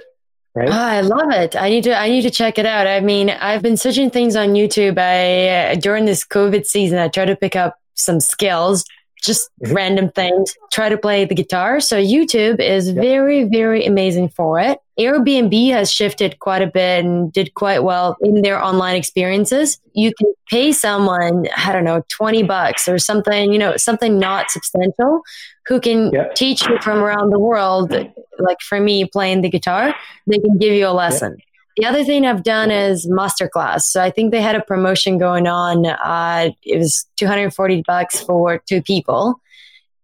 [0.55, 0.69] Right?
[0.69, 1.55] Oh, I love it.
[1.55, 1.97] I need to.
[1.97, 2.87] I need to check it out.
[2.87, 4.97] I mean, I've been searching things on YouTube.
[4.97, 8.85] I uh, during this COVID season, I try to pick up some skills
[9.23, 9.73] just mm-hmm.
[9.73, 11.79] random things, try to play the guitar.
[11.79, 12.95] So YouTube is yep.
[12.95, 14.79] very, very amazing for it.
[14.99, 19.79] Airbnb has shifted quite a bit and did quite well in their online experiences.
[19.93, 24.51] You can pay someone, I don't know, 20 bucks or something, you know, something not
[24.51, 25.21] substantial
[25.67, 26.35] who can yep.
[26.35, 27.91] teach you from around the world.
[28.39, 29.95] Like for me playing the guitar,
[30.27, 31.37] they can give you a lesson.
[31.37, 31.45] Yep.
[31.77, 33.83] The other thing I've done is masterclass.
[33.83, 35.85] So I think they had a promotion going on.
[35.85, 39.39] Uh, it was 240 bucks for two people.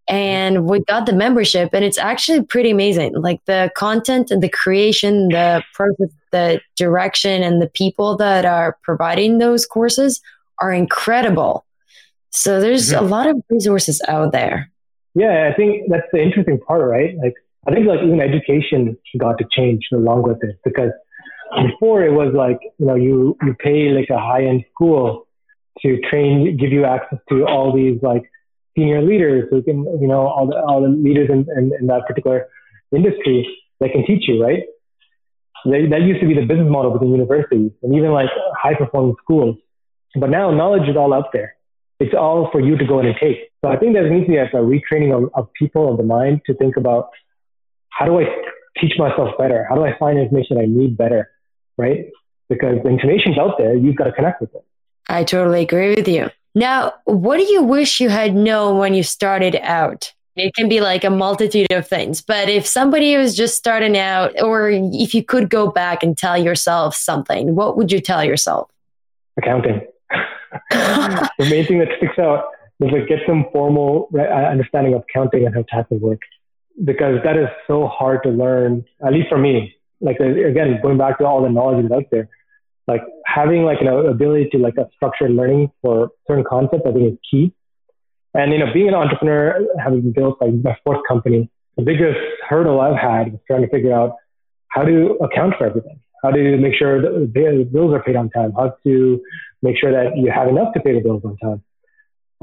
[0.08, 3.16] And we got the membership, and it's actually pretty amazing.
[3.16, 8.78] Like the content and the creation, the process, the direction, and the people that are
[8.84, 10.22] providing those courses
[10.60, 11.66] are incredible.
[12.30, 13.04] So there's mm-hmm.
[13.04, 14.70] a lot of resources out there.
[15.16, 17.16] Yeah, I think that's the interesting part, right?
[17.18, 17.34] Like
[17.68, 20.92] I think like even education got to change along with it because
[21.64, 25.28] before it was like, you know, you, you pay like a high end school
[25.82, 28.24] to train, give you access to all these like
[28.76, 32.06] senior leaders who can, you know, all the, all the leaders in, in, in that
[32.08, 32.48] particular
[32.92, 33.48] industry
[33.80, 34.64] that can teach you, right?
[35.66, 38.30] They, that used to be the business model within universities and even like
[38.62, 39.58] high performing schools.
[40.16, 41.56] But now knowledge is all out there.
[42.00, 43.38] It's all for you to go in and take.
[43.64, 46.42] So I think there needs to be a retraining of, of people of the mind
[46.46, 47.10] to think about
[47.90, 48.26] how do I
[48.80, 49.66] teach myself better?
[49.68, 51.30] How do I find information I need better?
[51.78, 52.06] right?
[52.50, 54.66] Because the information's out there, you've got to connect with it.
[55.08, 56.30] I totally agree with you.
[56.56, 60.14] Now, what do you wish you had known when you started out?
[60.38, 64.42] It can be like a multitude of things, but if somebody was just starting out,
[64.42, 68.70] or if you could go back and tell yourself something, what would you tell yourself?
[69.38, 69.82] Accounting.
[70.72, 72.48] the main thing that sticks out
[72.82, 76.22] is like get some formal uh, understanding of accounting and how taxes work,
[76.84, 78.84] because that is so hard to learn.
[79.06, 82.30] At least for me, like again going back to all the knowledge that's out there
[82.88, 87.14] like having like an ability to like a structured learning for certain concepts i think
[87.14, 87.54] is key.
[88.34, 92.80] And you know being an entrepreneur having built like my fourth company the biggest hurdle
[92.82, 94.16] i've had was trying to figure out
[94.76, 96.00] how to account for everything.
[96.22, 98.52] How to make sure that the bills are paid on time?
[98.52, 99.22] How to
[99.62, 101.64] make sure that you have enough to pay the bills on time?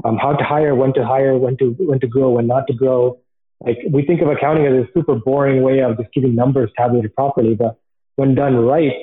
[0.03, 2.73] Um, how to hire when to hire when to when to grow when not to
[2.73, 3.19] grow?
[3.61, 7.13] Like we think of accounting as a super boring way of just keeping numbers tabulated
[7.13, 7.77] properly, but
[8.15, 8.93] when done right,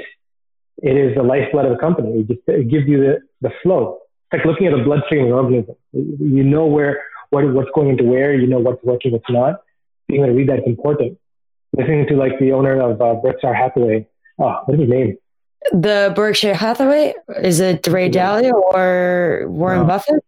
[0.82, 2.20] it is the lifeblood of a company.
[2.20, 3.98] It just it gives you the, the flow.
[4.32, 5.76] It's like looking at the bloodstream of an organism.
[5.92, 8.34] You know where what what's going into where.
[8.34, 9.60] You know what's working, what's not.
[10.08, 11.18] Being able to read that is important.
[11.76, 14.06] Listening to like the owner of uh, Berkshire Hathaway.
[14.38, 15.18] Oh, what's his name?
[15.72, 19.86] The Berkshire Hathaway is it Ray Dalio or Warren no.
[19.86, 20.24] Buffett?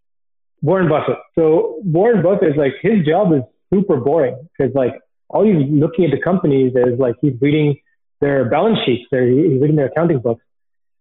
[0.61, 1.17] Warren Buffett.
[1.35, 4.95] So Warren Buffett is like his job is super boring because like
[5.29, 7.77] all he's looking at the companies is like he's reading
[8.23, 10.45] their balance sheets, they're, he's reading their accounting books,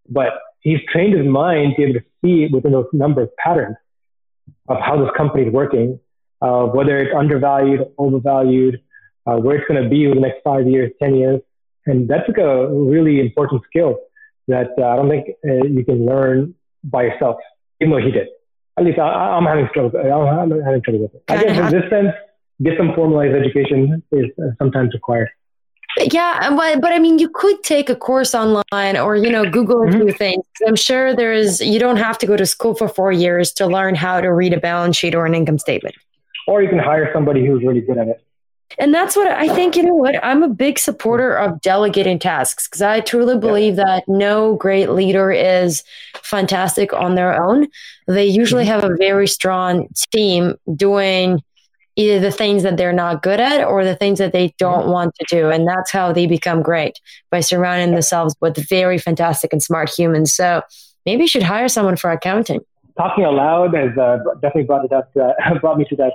[0.10, 3.78] but he's trained his mind to be able to see within those numbers patterns
[4.68, 6.00] of how this company is working,
[6.42, 8.82] uh, whether it's undervalued, overvalued,
[9.28, 11.42] uh, where it's going to be in the next five years, 10 years.
[11.86, 14.00] And that's like a really important skill
[14.48, 17.38] that uh, I don't think uh, you can learn by yourself,
[17.80, 18.28] even though he did.
[18.78, 19.92] At least I, am having trouble.
[20.00, 21.24] I'm having trouble with it.
[21.28, 22.14] I guess in this sense,
[22.64, 24.26] get some formalized education is
[24.58, 25.30] sometimes required.
[25.98, 29.82] Yeah, but, but I mean, you could take a course online or, you know, Google
[29.82, 30.02] mm-hmm.
[30.02, 30.44] a few things.
[30.66, 33.96] I'm sure there's, you don't have to go to school for four years to learn
[33.96, 35.96] how to read a balance sheet or an income statement.
[36.48, 38.24] Or you can hire somebody who's really good at it.
[38.80, 40.16] And that's what I think, you know what?
[40.24, 43.84] I'm a big supporter of delegating tasks because I truly believe yeah.
[43.84, 45.84] that no great leader is
[46.24, 47.68] fantastic on their own.
[48.08, 48.82] They usually mm-hmm.
[48.82, 51.44] have a very strong team doing
[52.02, 55.14] either the things that they're not good at or the things that they don't want
[55.16, 55.50] to do.
[55.50, 60.34] And that's how they become great by surrounding themselves with very fantastic and smart humans.
[60.34, 60.62] So
[61.06, 62.62] maybe you should hire someone for accounting.
[62.98, 66.14] Talking aloud has uh, definitely brought it up, uh, brought me to that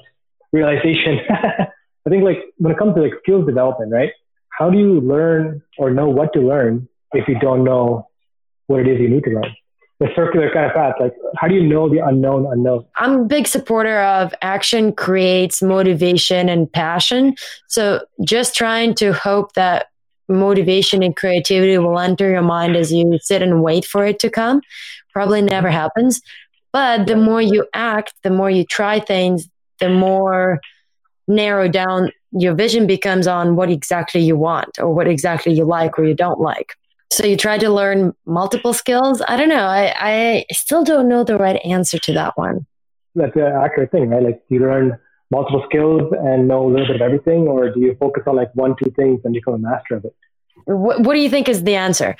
[0.53, 1.21] realization.
[1.31, 4.11] I think like when it comes to like skills development, right?
[4.51, 8.09] How do you learn or know what to learn if you don't know
[8.67, 9.55] what it is you need to learn?
[9.99, 10.95] The circular kind of path.
[11.01, 12.85] Like, how do you know the unknown unknown?
[12.97, 17.35] I'm a big supporter of action creates motivation and passion.
[17.69, 19.87] So just trying to hope that
[20.29, 24.31] motivation and creativity will enter your mind as you sit and wait for it to
[24.31, 24.61] come
[25.13, 26.21] probably never happens.
[26.73, 29.49] But the more you act, the more you try things,
[29.81, 30.61] the more
[31.27, 35.99] narrow down your vision becomes on what exactly you want or what exactly you like
[35.99, 36.75] or you don't like.
[37.17, 39.23] So you tried to learn multiple skills.
[39.27, 39.65] I don't know.
[39.65, 42.67] I, I still don't know the right answer to that one.
[43.15, 44.23] That's an accurate thing, right?
[44.23, 44.99] Like you learn
[45.31, 48.55] multiple skills and know a little bit of everything, or do you focus on like
[48.55, 50.15] one, two things and become a master of it?
[50.67, 52.17] What, what do you think is the answer?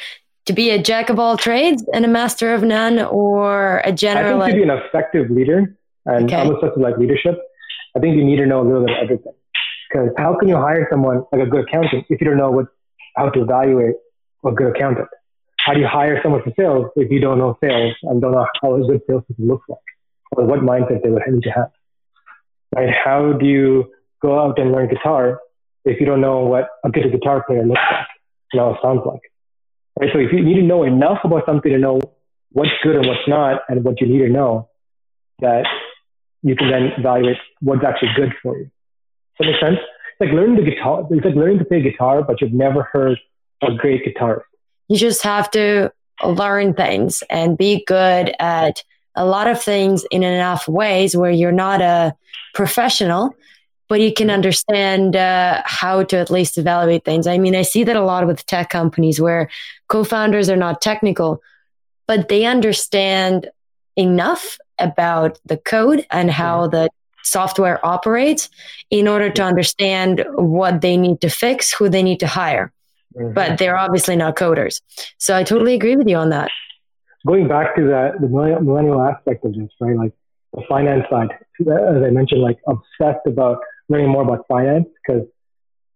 [0.47, 4.41] To be a jack of all trades and a master of none, or a general?
[4.41, 6.37] I think to be an effective leader and okay.
[6.37, 7.39] almost such like leadership,
[7.95, 9.35] I think you need to know a little bit of everything.
[9.91, 12.69] Because how can you hire someone like a good accountant if you don't know what
[13.15, 13.97] how to evaluate
[14.47, 15.09] a good accountant?
[15.59, 18.47] How do you hire someone for sales if you don't know sales and don't know
[18.63, 19.79] how a good salesperson looks like
[20.33, 21.71] or what mindset they would need to have?
[22.75, 22.95] Right?
[22.95, 25.41] How do you go out and learn guitar
[25.85, 28.07] if you don't know what a good guitar player looks like
[28.53, 29.21] and how it sounds like?
[29.99, 30.11] Right?
[30.13, 32.01] So if you need to know enough about something to know
[32.53, 34.69] what's good and what's not and what you need to know,
[35.41, 35.67] that
[36.43, 38.65] you can then evaluate what's actually good for you.
[38.65, 38.71] Does
[39.41, 39.79] that make sense?
[39.79, 41.07] It's like learning the guitar.
[41.11, 43.19] It's like learning to play guitar, but you've never heard
[43.63, 44.43] a great guitarist.
[44.89, 45.93] You just have to
[46.25, 48.83] learn things and be good at
[49.15, 52.15] a lot of things in enough ways where you're not a
[52.55, 53.35] professional,
[53.89, 57.27] but you can understand uh, how to at least evaluate things.
[57.27, 59.51] I mean, I see that a lot with tech companies where
[59.89, 61.41] co founders are not technical,
[62.07, 63.49] but they understand
[63.97, 66.91] enough about the code and how the
[67.23, 68.51] software operates
[68.91, 72.73] in order to understand what they need to fix, who they need to hire
[73.17, 73.33] mm-hmm.
[73.33, 74.81] but they're obviously not coders.
[75.19, 76.51] So I totally agree with you on that.
[77.27, 79.97] Going back to that, the millennial aspect of this, right?
[79.97, 80.13] Like
[80.55, 81.29] the finance side,
[81.61, 85.27] as I mentioned, like obsessed about learning more about finance because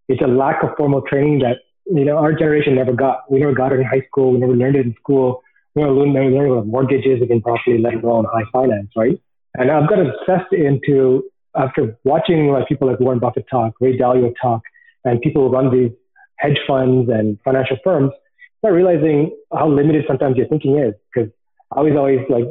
[0.08, 3.30] it's a lack of formal training that you know our generation never got.
[3.30, 4.32] We never got it in high school.
[4.32, 5.42] We never learned it in school.
[5.74, 9.20] We never learned, never learned about mortgages again properly, let alone high finance, right?
[9.54, 11.24] And I've got obsessed into
[11.56, 14.62] after watching like people like Warren Buffett talk, Ray Dalio talk,
[15.04, 15.90] and people who run these
[16.40, 18.12] hedge funds and financial firms,
[18.58, 20.94] start realizing how limited sometimes your thinking is.
[21.12, 21.30] Because
[21.70, 22.48] I was always like,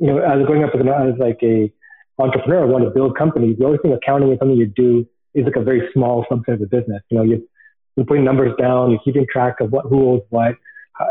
[0.00, 1.72] you know, as growing up as, an, as like a
[2.18, 3.56] entrepreneur, I want to build companies.
[3.58, 6.60] You always think accounting is something you do is like a very small subset of
[6.60, 7.02] the business.
[7.10, 7.46] You know, you,
[7.94, 10.54] you're putting numbers down, you're keeping track of what, who owes what,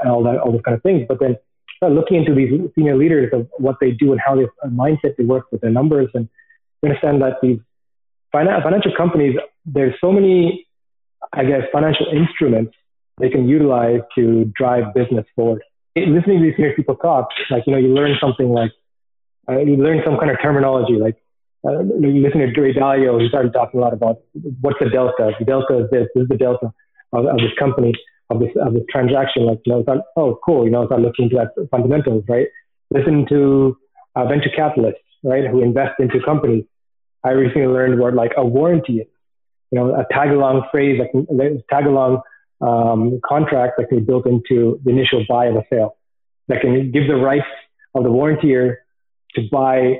[0.01, 1.05] and all that, all those kind of things.
[1.07, 1.37] But then
[1.77, 5.25] start looking into these senior leaders of what they do and how they mindset they
[5.25, 6.27] work with their numbers and
[6.83, 7.59] understand that these
[8.31, 9.35] financial companies,
[9.65, 10.64] there's so many
[11.33, 12.73] I guess, financial instruments
[13.19, 15.63] they can utilize to drive business forward.
[15.95, 18.71] Listening to these people talk, like, you know, you learn something like,
[19.49, 21.15] uh, you learn some kind of terminology, like,
[21.65, 24.17] uh, you listen to Ray Dalio, he started talking a lot about
[24.61, 25.31] what's the delta.
[25.39, 26.73] The delta is this, this is the delta
[27.13, 27.93] of, of this company,
[28.29, 29.45] of this, of this transaction.
[29.45, 32.47] Like, you know, thought, oh, cool, you know, start looking into that fundamentals, right?
[32.91, 33.77] Listen to
[34.15, 36.65] uh, venture capitalists, right, who invest into companies.
[37.23, 39.07] I recently learned what like a warranty is
[39.75, 41.11] you know, a tag along phrase, like
[41.69, 42.21] tag along
[42.61, 45.97] um, contract that can be built into the initial buy of a sale
[46.47, 47.45] that can give the rights
[47.93, 48.77] of the warrantier
[49.35, 49.97] to buy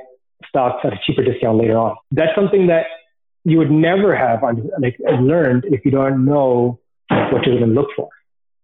[0.47, 1.97] stocks at a cheaper discount later on.
[2.11, 2.85] That's something that
[3.43, 7.89] you would never have like, learned if you don't know what you're going to look
[7.97, 8.07] for.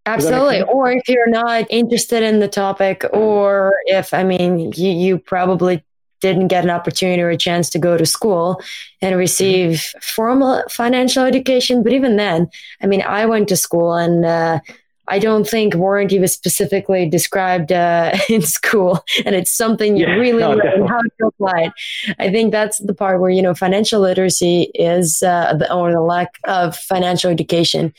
[0.05, 0.61] Absolutely.
[0.63, 5.83] Or if you're not interested in the topic, or if, I mean, you, you probably
[6.21, 8.61] didn't get an opportunity or a chance to go to school
[9.01, 9.99] and receive mm-hmm.
[9.99, 11.83] formal financial education.
[11.83, 12.49] But even then,
[12.81, 14.59] I mean, I went to school and uh,
[15.07, 20.13] I don't think warranty was specifically described uh, in school, and it's something you yeah,
[20.13, 21.73] really no, learn how to apply it.
[22.17, 26.01] I think that's the part where you know financial literacy is, uh, the, or the
[26.01, 27.93] lack of financial education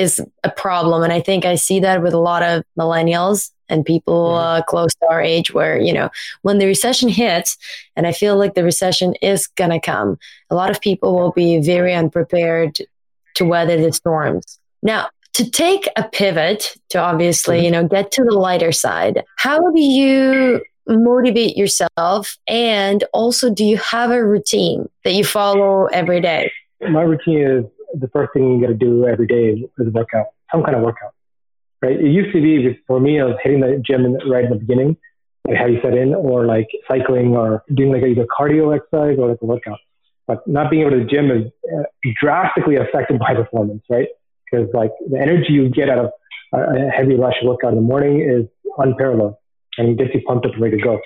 [0.00, 1.02] is a problem.
[1.02, 4.94] And I think I see that with a lot of millennials and people uh, close
[4.94, 6.08] to our age where, you know,
[6.42, 7.56] when the recession hits,
[7.96, 11.32] and I feel like the recession is going to come, a lot of people will
[11.32, 12.78] be very unprepared
[13.34, 14.58] to weather the storms.
[14.82, 17.64] Now, to take a pivot to obviously, mm-hmm.
[17.66, 22.36] you know, get to the lighter side, how do you motivate yourself?
[22.48, 26.50] And also, do you have a routine that you follow every day?
[26.80, 29.58] My routine is the first thing you got to do every day is,
[29.92, 31.14] workout, some kind of workout,
[31.82, 31.98] right?
[31.98, 34.96] It used to be for me, I was hitting the gym right in the beginning,
[35.46, 39.28] like how you set in, or like cycling or doing like either cardio exercise or
[39.28, 39.78] like a workout.
[40.26, 41.82] But not being able to gym is uh,
[42.20, 44.08] drastically affected by performance, right?
[44.50, 46.10] Because like the energy you get out of
[46.52, 48.46] a heavy rush workout in the morning is
[48.78, 49.36] unparalleled
[49.78, 51.00] and gets you pumped up and ready to go.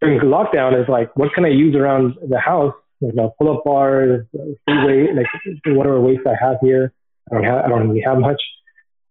[0.00, 4.86] During lockdown is like, what can I use around the house pull up bars, free
[4.86, 5.26] weight, like
[5.66, 6.92] whatever weights I have here.
[7.30, 8.40] I don't have, I don't really have much.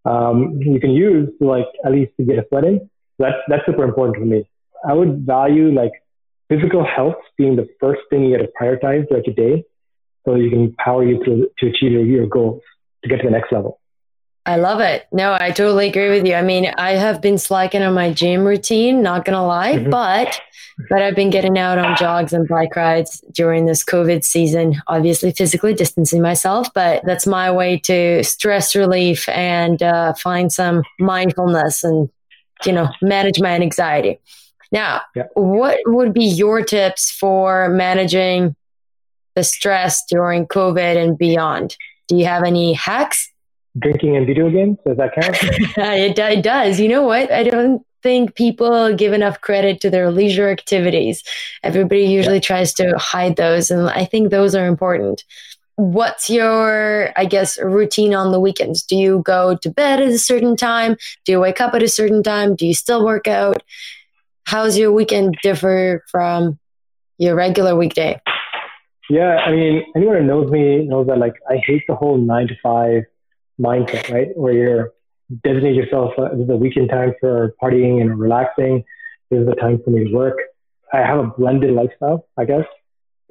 [0.06, 2.90] Um, you can use to like at least to get a sweat in.
[3.20, 4.48] That's that's super important for me.
[4.88, 5.92] I would value like
[6.50, 9.64] physical health being the first thing you got to prioritize throughout your day,
[10.26, 12.62] so you can power you to to achieve your, your goals
[13.04, 13.80] to get to the next level.
[14.46, 15.08] I love it.
[15.12, 16.36] No, I totally agree with you.
[16.36, 19.90] I mean, I have been slacking on my gym routine, not gonna lie, mm-hmm.
[19.90, 20.42] but
[20.90, 25.32] but I've been getting out on jogs and bike rides during this COVID season, obviously
[25.32, 31.84] physically distancing myself, but that's my way to stress relief and uh, find some mindfulness
[31.84, 32.10] and,
[32.66, 34.20] you know, manage my anxiety.
[34.72, 35.28] Now, yeah.
[35.36, 38.56] what would be your tips for managing
[39.36, 41.78] the stress during COVID and beyond?
[42.08, 43.32] Do you have any hacks?
[43.80, 45.36] Drinking and video games, does that count?
[45.78, 46.80] it, it does.
[46.80, 47.32] You know what?
[47.32, 51.24] I don't think people give enough credit to their leisure activities.
[51.64, 55.24] Everybody usually tries to hide those, and I think those are important.
[55.76, 58.84] What's your, I guess, routine on the weekends?
[58.84, 60.96] Do you go to bed at a certain time?
[61.26, 62.56] Do you wake up at a certain time?
[62.56, 63.64] Do you still work out?
[64.46, 66.60] How's your weekend differ from
[67.18, 68.22] your regular weekday?
[69.10, 72.48] Yeah, I mean, anyone who knows me knows that like I hate the whole nine
[72.48, 73.04] to five
[73.64, 74.28] mindset, right?
[74.36, 74.94] Where you're
[75.44, 78.84] designate yourself uh, this is a weekend time for partying and relaxing.
[79.30, 80.38] This is the time for me to work.
[80.92, 82.66] I have a blended lifestyle, I guess.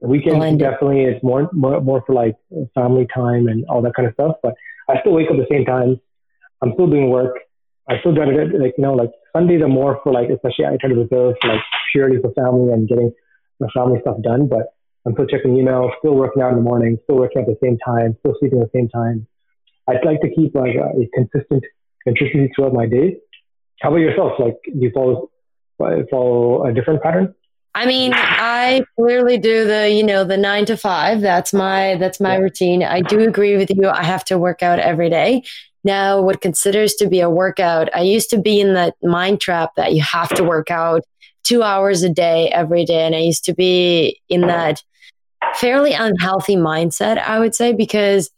[0.00, 0.60] The weekend blended.
[0.60, 2.36] definitely is more, more more for like
[2.74, 4.36] family time and all that kind of stuff.
[4.42, 4.54] But
[4.88, 6.00] I still wake up at the same time.
[6.62, 7.36] I'm still doing work.
[7.88, 10.76] I still got it like you know like Sundays are more for like especially I
[10.80, 11.60] try to reserve like
[11.92, 13.12] purely for family and getting
[13.60, 14.48] the family stuff done.
[14.48, 14.74] But
[15.06, 17.78] I'm still checking emails, still working out in the morning, still working at the same
[17.78, 19.26] time, still sleeping at the same time.
[19.88, 21.64] I'd like to keep like a, uh, a consistent
[22.04, 23.16] consistency throughout my day.
[23.80, 24.32] How about yourself?
[24.38, 25.30] Like, do you follow
[25.80, 27.34] uh, follow a different pattern?
[27.74, 31.20] I mean, I clearly do the, you know, the nine to five.
[31.20, 32.40] That's my that's my yeah.
[32.40, 32.82] routine.
[32.82, 33.88] I do agree with you.
[33.88, 35.42] I have to work out every day.
[35.84, 39.70] Now, what considers to be a workout, I used to be in that mind trap
[39.76, 41.02] that you have to work out
[41.42, 44.82] two hours a day every day, and I used to be in that
[45.54, 47.18] fairly unhealthy mindset.
[47.18, 48.30] I would say because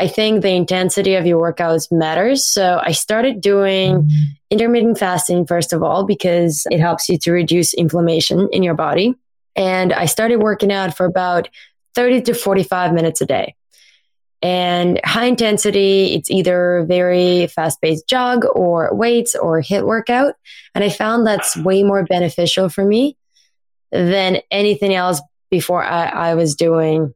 [0.00, 2.44] I think the intensity of your workouts matters.
[2.44, 4.10] So I started doing
[4.50, 9.14] intermittent fasting, first of all, because it helps you to reduce inflammation in your body.
[9.54, 11.48] And I started working out for about
[11.94, 13.54] 30 to 45 minutes a day.
[14.42, 20.34] And high intensity, it's either very fast paced jog or weights or HIIT workout.
[20.74, 23.16] And I found that's way more beneficial for me
[23.92, 27.14] than anything else before I, I was doing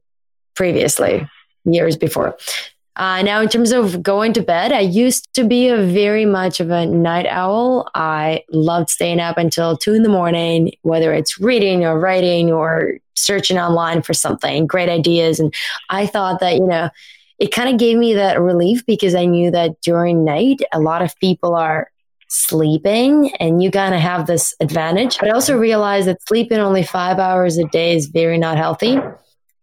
[0.55, 1.27] previously
[1.65, 2.37] years before.
[2.95, 6.59] Uh, now, in terms of going to bed, I used to be a very much
[6.59, 7.89] of a night owl.
[7.95, 12.97] I loved staying up until two in the morning, whether it's reading or writing or
[13.15, 15.39] searching online for something, great ideas.
[15.39, 15.53] And
[15.89, 16.89] I thought that, you know,
[17.37, 21.01] it kind of gave me that relief because I knew that during night, a lot
[21.01, 21.89] of people are
[22.27, 25.17] sleeping and you kind of have this advantage.
[25.19, 28.99] But I also realized that sleeping only five hours a day is very not healthy.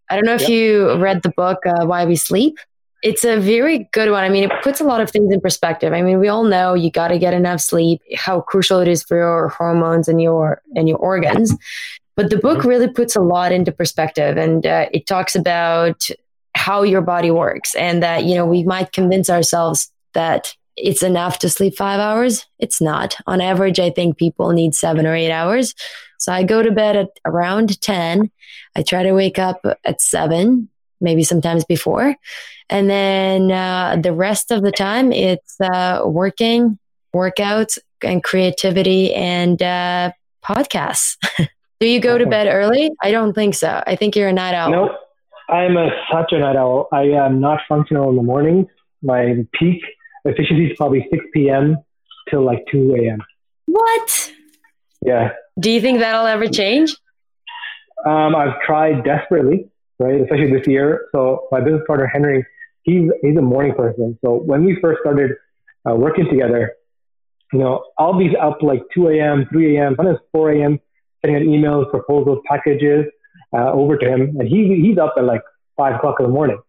[0.09, 0.51] I don't know if yep.
[0.51, 2.59] you read the book uh, Why We Sleep.
[3.03, 4.25] It's a very good one.
[4.25, 5.93] I mean, it puts a lot of things in perspective.
[5.93, 9.03] I mean, we all know you got to get enough sleep, how crucial it is
[9.03, 11.55] for your hormones and your and your organs.
[12.17, 16.09] But the book really puts a lot into perspective, and uh, it talks about
[16.55, 21.39] how your body works, and that you know we might convince ourselves that it's enough
[21.41, 22.47] to sleep five hours.
[22.59, 23.17] It's not.
[23.27, 25.75] On average, I think people need seven or eight hours.
[26.19, 28.31] So I go to bed at around 10.
[28.75, 30.69] I try to wake up at seven,
[31.01, 32.15] maybe sometimes before.
[32.69, 36.79] And then uh, the rest of the time, it's uh, working,
[37.15, 40.13] workouts, and creativity and uh,
[40.45, 41.17] podcasts.
[41.81, 42.91] Do you go to bed early?
[43.03, 43.83] I don't think so.
[43.87, 44.71] I think you're a night owl.
[44.71, 44.93] Nope.
[45.49, 46.89] I'm a, such a night owl.
[46.93, 48.67] I am not functional in the mornings
[49.03, 49.83] my peak
[50.25, 51.77] efficiency is probably 6 p.m.
[52.29, 53.21] till like 2 a.m.
[53.67, 54.33] What?
[55.03, 55.31] Yeah.
[55.59, 56.97] Do you think that'll ever change?
[58.05, 59.69] Um, I've tried desperately,
[59.99, 60.21] right?
[60.21, 61.07] Especially this year.
[61.13, 62.45] So my business partner Henry,
[62.83, 64.19] he's he's a morning person.
[64.25, 65.33] So when we first started
[65.89, 66.75] uh, working together,
[67.53, 70.81] you know, I'll be up like 2 a.m., 3 a.m., sometimes 4 a.m.,
[71.25, 73.07] sending out emails, proposals, packages
[73.57, 75.43] uh, over to him, and he he's up at like
[75.77, 76.61] five o'clock in the morning.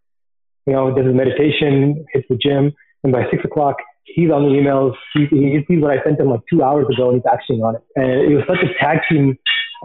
[0.66, 2.74] You know, does his meditation, hits the gym,
[3.04, 3.78] and by six o'clock
[4.08, 4.96] he's on the emails.
[5.14, 7.76] He, he sees what I sent him like two hours ago, and he's acting on
[7.76, 7.84] it.
[7.96, 9.38] And it was such a tag team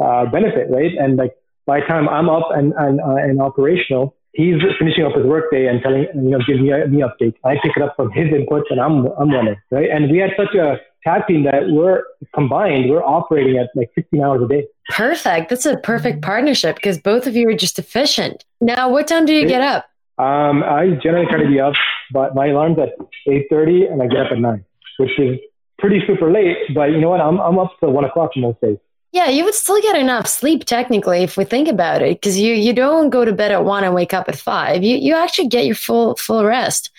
[0.02, 0.92] uh, benefit, right?
[0.98, 1.34] And like
[1.66, 5.66] by the time I'm up and and, uh, and operational, he's finishing up his workday
[5.66, 7.36] and telling you know giving me me updates.
[7.44, 9.90] I pick it up from his inputs and I'm I'm running right.
[9.90, 12.02] And we had such a tag team that we're
[12.34, 12.90] combined.
[12.90, 14.66] We're operating at like 16 hours a day.
[14.90, 15.50] Perfect.
[15.50, 18.44] That's a perfect partnership because both of you are just efficient.
[18.60, 19.86] Now, what time do you get up?
[20.22, 21.74] Um, I generally try to be up,
[22.12, 22.90] but my alarm's at
[23.26, 24.64] 8:30 and I get up at nine,
[24.98, 25.38] which is
[25.78, 26.56] pretty super late.
[26.74, 27.20] But you know what?
[27.20, 28.78] I'm I'm up till one o'clock most days.
[29.12, 32.54] Yeah, you would still get enough sleep technically if we think about it, because you
[32.54, 34.82] you don't go to bed at one and wake up at five.
[34.82, 36.90] You you actually get your full full rest.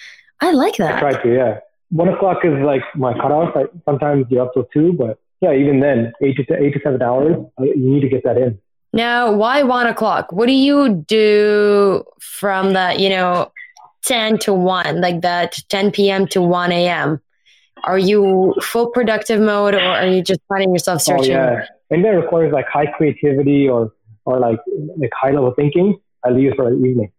[0.41, 0.97] I like that.
[0.97, 1.59] I try to, yeah.
[1.91, 3.55] One o'clock is like my cutoff.
[3.55, 7.01] I, sometimes you're up till two, but yeah, even then, eight to eight to seven
[7.01, 8.59] hours, uh, you need to get that in.
[8.93, 10.31] Now, why one o'clock?
[10.31, 13.51] What do you do from the you know
[14.03, 16.27] ten to one, like that ten p.m.
[16.27, 17.19] to one a.m.?
[17.83, 21.35] Are you full productive mode, or are you just finding yourself oh, searching?
[21.35, 23.93] Oh, yeah and that requires like high creativity or
[24.25, 24.59] or like
[24.97, 27.11] like high level thinking, I leave for the evening.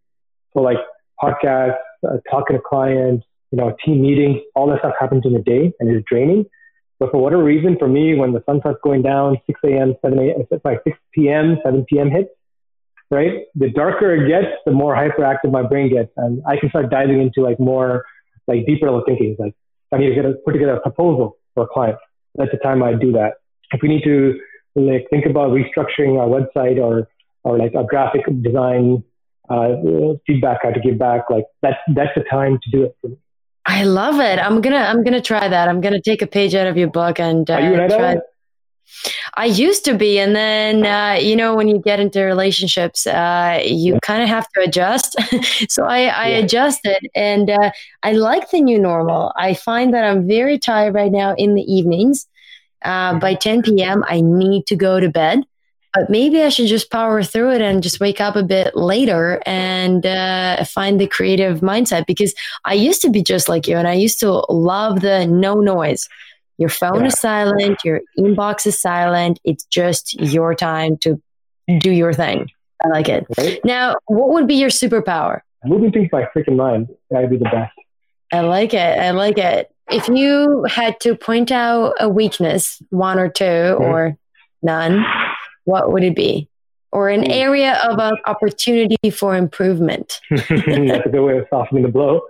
[0.52, 0.78] So like
[1.22, 5.42] podcasts, uh, talking to clients, you know, team meetings, all that stuff happens in the
[5.42, 6.46] day and is draining.
[6.98, 10.18] But for whatever reason, for me, when the sun starts going down, 6 a.m., 7
[10.18, 12.10] a.m., it's like 6 p.m., 7 p.m.
[12.10, 12.30] hits,
[13.10, 13.44] right?
[13.56, 17.20] The darker it gets, the more hyperactive my brain gets, and I can start diving
[17.20, 18.04] into like more
[18.46, 19.36] like deeper level thinking.
[19.38, 19.54] Like
[19.92, 21.98] I need to get a, put together a proposal for a client.
[22.36, 23.34] That's the time I do that.
[23.72, 24.38] If we need to
[24.76, 27.08] like think about restructuring our website or
[27.44, 29.04] or like a graphic design
[29.48, 29.68] uh,
[30.26, 31.30] feedback I have to give back.
[31.30, 33.18] Like that's that's the time to do it.
[33.66, 34.38] I love it.
[34.38, 35.68] I'm gonna I'm gonna try that.
[35.68, 38.16] I'm gonna take a page out of your book and uh, Are you an try.
[39.34, 43.60] I used to be, and then uh, you know when you get into relationships, uh,
[43.64, 43.98] you yeah.
[44.02, 45.16] kind of have to adjust.
[45.68, 46.36] so I, I yeah.
[46.38, 47.70] adjusted, and uh,
[48.02, 49.32] I like the new normal.
[49.36, 52.28] I find that I'm very tired right now in the evenings,
[52.84, 55.44] uh, by 10 p.m., I need to go to bed.
[55.94, 59.40] But maybe I should just power through it and just wake up a bit later
[59.46, 62.06] and uh, find the creative mindset.
[62.06, 62.34] Because
[62.64, 66.08] I used to be just like you, and I used to love the no noise.
[66.58, 67.06] Your phone yeah.
[67.06, 69.40] is silent, your inbox is silent.
[69.44, 71.20] It's just your time to
[71.78, 72.50] do your thing.
[72.84, 73.26] I like it.
[73.38, 73.60] Right?
[73.64, 75.40] Now, what would be your superpower?
[75.64, 76.88] Moving things by freaking mind.
[77.10, 77.72] That'd be the best.
[78.32, 78.98] I like it.
[78.98, 79.70] I like it.
[79.90, 83.82] If you had to point out a weakness, one or 2 mm-hmm.
[83.82, 84.18] or
[84.62, 85.04] none,
[85.64, 86.48] what would it be?
[86.92, 87.30] Or an hmm.
[87.30, 90.20] area of an opportunity for improvement?
[90.30, 92.22] That's a good way of softening the blow.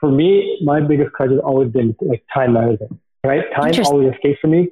[0.00, 3.44] For me, my biggest crutch has always been like time management, right?
[3.54, 4.68] Time always escapes from me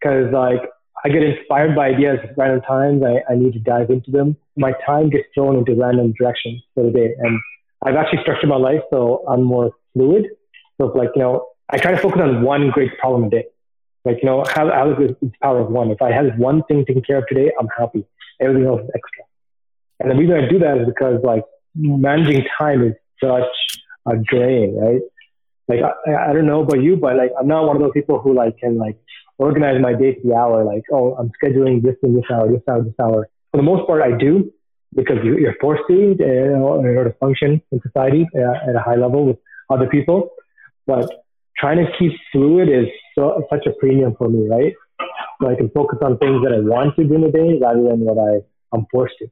[0.00, 0.60] because like
[1.04, 3.02] I get inspired by ideas at random times.
[3.02, 4.36] I, I need to dive into them.
[4.56, 7.14] My time gets thrown into random directions for the day.
[7.18, 7.40] And
[7.84, 10.26] I've actually structured my life so I'm more fluid.
[10.78, 13.44] So like, you know, I try to focus on one great problem a day.
[14.04, 15.90] Like, you know, how, how is the power of one?
[15.90, 18.04] If I have one thing taken care of today, I'm happy.
[18.40, 19.24] Everything else is extra.
[20.00, 21.44] And the reason I do that is because like
[21.74, 25.00] managing time is such a drain, right?
[25.68, 28.20] Like, I, I don't know about you, but like, I'm not one of those people
[28.20, 28.98] who like can like
[29.38, 30.64] organize my day to the hour.
[30.64, 33.28] Like, oh, I'm scheduling this in this hour, this hour, this hour.
[33.50, 34.52] For the most part, I do
[34.94, 38.80] because you're forced to you know, in order to function in society uh, at a
[38.80, 39.38] high level with
[39.70, 40.30] other people.
[40.86, 41.08] But
[41.56, 44.74] trying to keep fluid is so, such a premium for me, right?
[45.40, 47.82] So I can focus on things that I want to do in the day rather
[47.82, 48.40] than what I,
[48.74, 49.28] I'm forced to.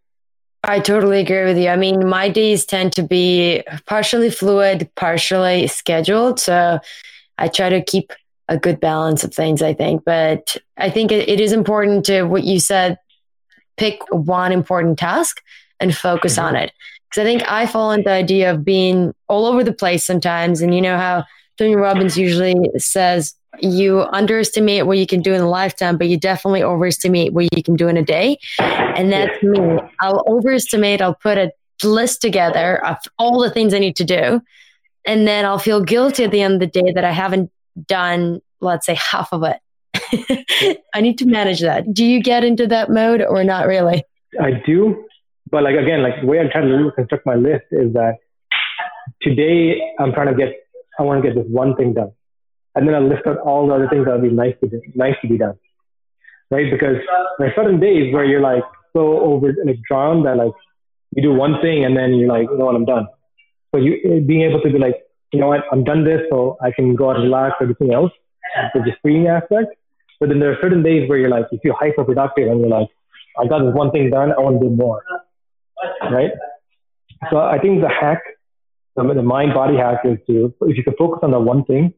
[0.64, 1.68] I totally agree with you.
[1.68, 6.38] I mean, my days tend to be partially fluid, partially scheduled.
[6.38, 6.78] So
[7.38, 8.12] I try to keep
[8.48, 10.04] a good balance of things, I think.
[10.04, 12.98] But I think it, it is important to what you said
[13.76, 15.40] pick one important task
[15.80, 16.46] and focus mm-hmm.
[16.46, 16.72] on it.
[17.08, 20.60] Because I think I fall into the idea of being all over the place sometimes.
[20.60, 21.24] And you know how
[21.58, 26.18] Tony Robbins usually says you underestimate what you can do in a lifetime, but you
[26.18, 28.38] definitely overestimate what you can do in a day.
[28.58, 29.78] And that's me.
[30.00, 31.52] I'll overestimate, I'll put a
[31.84, 34.40] list together of all the things I need to do.
[35.04, 37.50] And then I'll feel guilty at the end of the day that I haven't
[37.86, 39.58] done, let's say, half of it.
[40.94, 41.92] I need to manage that.
[41.92, 44.04] Do you get into that mode or not really?
[44.40, 45.04] I do.
[45.50, 48.14] But like again, like the way I'm trying to construct my list is that
[49.20, 50.54] today I'm trying to get,
[50.98, 52.12] I want to get this one thing done.
[52.74, 54.80] And then I list out all the other things that would be nice to do,
[54.94, 55.58] nice to be done.
[56.50, 56.70] Right?
[56.70, 56.96] Because
[57.38, 60.52] there are certain days where you're like so over, like drawn that like
[61.14, 63.06] you do one thing and then you're like, you know what, I'm done.
[63.74, 64.96] So you eh, being able to be like,
[65.32, 67.92] you know what, I'm done this, so I can go out and relax or anything
[67.94, 68.12] else.
[68.74, 69.74] So just freeing aspect.
[70.20, 72.68] But then there are certain days where you're like, you feel hyper productive and you're
[72.68, 72.88] like,
[73.38, 75.02] I got this one thing done, I want to do more.
[76.02, 76.30] Right?
[77.30, 78.22] So I think the hack,
[78.96, 81.94] the, the mind body hack is to, if you can focus on the one thing,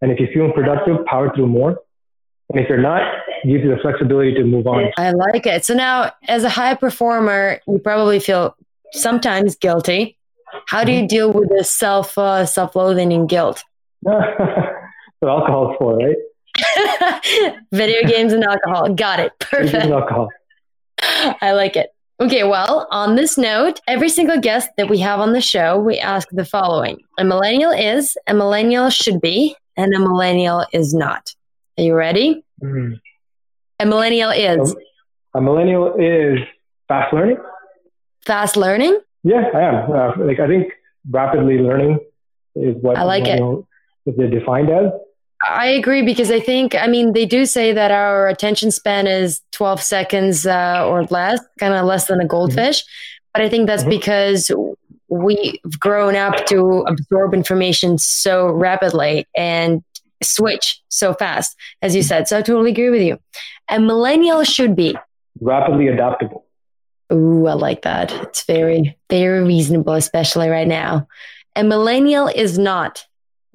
[0.00, 1.78] and if you're feeling productive, power through more.
[2.50, 3.02] And if you're not,
[3.44, 4.90] gives you the flexibility to move on.
[4.96, 5.64] I like it.
[5.64, 8.56] So now, as a high performer, you probably feel
[8.92, 10.16] sometimes guilty.
[10.66, 11.06] How do you mm-hmm.
[11.08, 13.64] deal with this self uh, self loathing and guilt?
[14.06, 14.18] so
[15.22, 16.16] alcohol's for right.
[17.72, 18.94] Video games and alcohol.
[18.94, 19.32] Got it.
[19.38, 19.86] Perfect.
[19.86, 20.28] alcohol.
[21.02, 21.90] I like it.
[22.20, 25.98] Okay, well, on this note, every single guest that we have on the show, we
[25.98, 31.32] ask the following A millennial is, a millennial should be, and a millennial is not.
[31.78, 32.44] Are you ready?
[32.60, 33.00] Mm.
[33.78, 34.74] A millennial is.
[35.34, 36.40] A millennial is
[36.88, 37.36] fast learning.
[38.26, 38.98] Fast learning?
[39.22, 39.92] Yeah, I am.
[39.92, 40.72] Uh, like I think
[41.08, 42.00] rapidly learning
[42.56, 43.40] is what I like it.
[44.06, 44.90] Is defined as.
[45.46, 49.40] I agree because I think, I mean, they do say that our attention span is
[49.52, 52.80] 12 seconds uh, or less, kind of less than a goldfish.
[52.80, 53.28] Mm-hmm.
[53.34, 53.90] But I think that's mm-hmm.
[53.90, 54.50] because
[55.08, 59.82] we've grown up to absorb information so rapidly and
[60.22, 62.26] switch so fast, as you said.
[62.26, 63.18] So I totally agree with you.
[63.68, 64.96] A millennial should be
[65.40, 66.44] rapidly adaptable.
[67.12, 68.12] Ooh, I like that.
[68.12, 71.06] It's very, very reasonable, especially right now.
[71.56, 73.04] A millennial is not.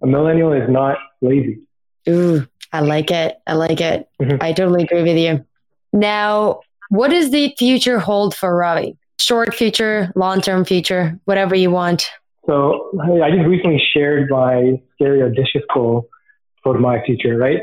[0.02, 1.60] A millennial is not lazy.
[2.10, 3.39] Ooh, I like it.
[3.45, 4.10] I like it.
[4.22, 4.38] Mm-hmm.
[4.41, 5.45] I totally agree with you.
[5.93, 8.97] Now, what does the future hold for Ravi?
[9.20, 12.10] Short future, long term future, whatever you want.
[12.45, 12.91] So
[13.24, 16.10] I just recently shared my scary audacious goal
[16.62, 17.62] for my future, right?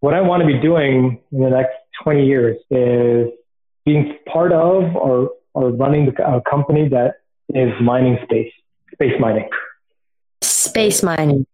[0.00, 3.28] What I want to be doing in the next 20 years is
[3.84, 7.16] being part of or, or running a company that
[7.50, 8.52] is mining space,
[8.92, 9.48] space mining.
[10.42, 11.46] Space mining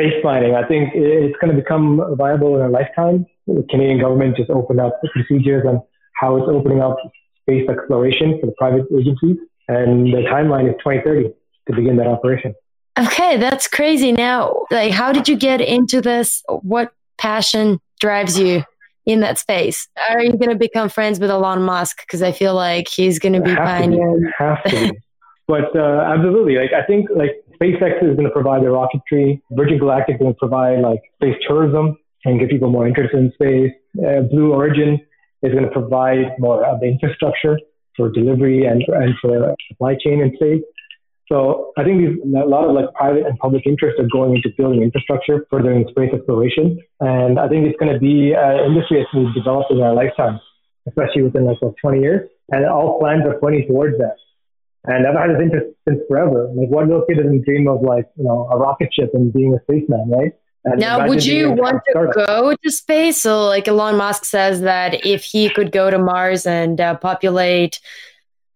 [0.00, 0.54] space mining.
[0.54, 3.26] I think it's going to become viable in a lifetime.
[3.46, 5.82] The Canadian government just opened up the procedures on
[6.14, 6.96] how it's opening up
[7.42, 9.36] space exploration for the private agencies.
[9.68, 11.32] And the timeline is 2030
[11.68, 12.54] to begin that operation.
[12.98, 14.12] Okay, that's crazy.
[14.12, 16.42] Now, like, how did you get into this?
[16.48, 18.64] What passion drives you
[19.06, 19.88] in that space?
[20.10, 22.00] Are you going to become friends with Elon Musk?
[22.00, 24.30] Because I feel like he's going to be pioneering.
[24.36, 24.92] Have to.
[25.46, 29.40] but uh, absolutely, like I think like SpaceX is going to provide the rocketry.
[29.50, 33.32] Virgin Galactic is going to provide like space tourism and get people more interested in
[33.32, 33.72] space.
[33.98, 34.98] Uh, Blue Origin
[35.42, 37.58] is going to provide more of the infrastructure
[37.96, 40.62] for delivery and, and for supply chain in space.
[41.30, 44.50] So I think these, a lot of like private and public interest are going into
[44.56, 46.80] building infrastructure for doing space exploration.
[46.98, 49.80] And I think it's going to be an industry that's going to be developed in
[49.80, 50.40] our lifetime,
[50.88, 52.28] especially within like 20 years.
[52.50, 54.16] And all plans are pointing towards that.
[54.84, 56.50] And I've had this interest since forever.
[56.54, 59.54] Like, what little kid doesn't dream of like, you know, a rocket ship and being
[59.54, 60.32] a spaceman, right?
[60.64, 63.20] And now, would you want to go to space?
[63.20, 67.80] So, like Elon Musk says that if he could go to Mars and uh, populate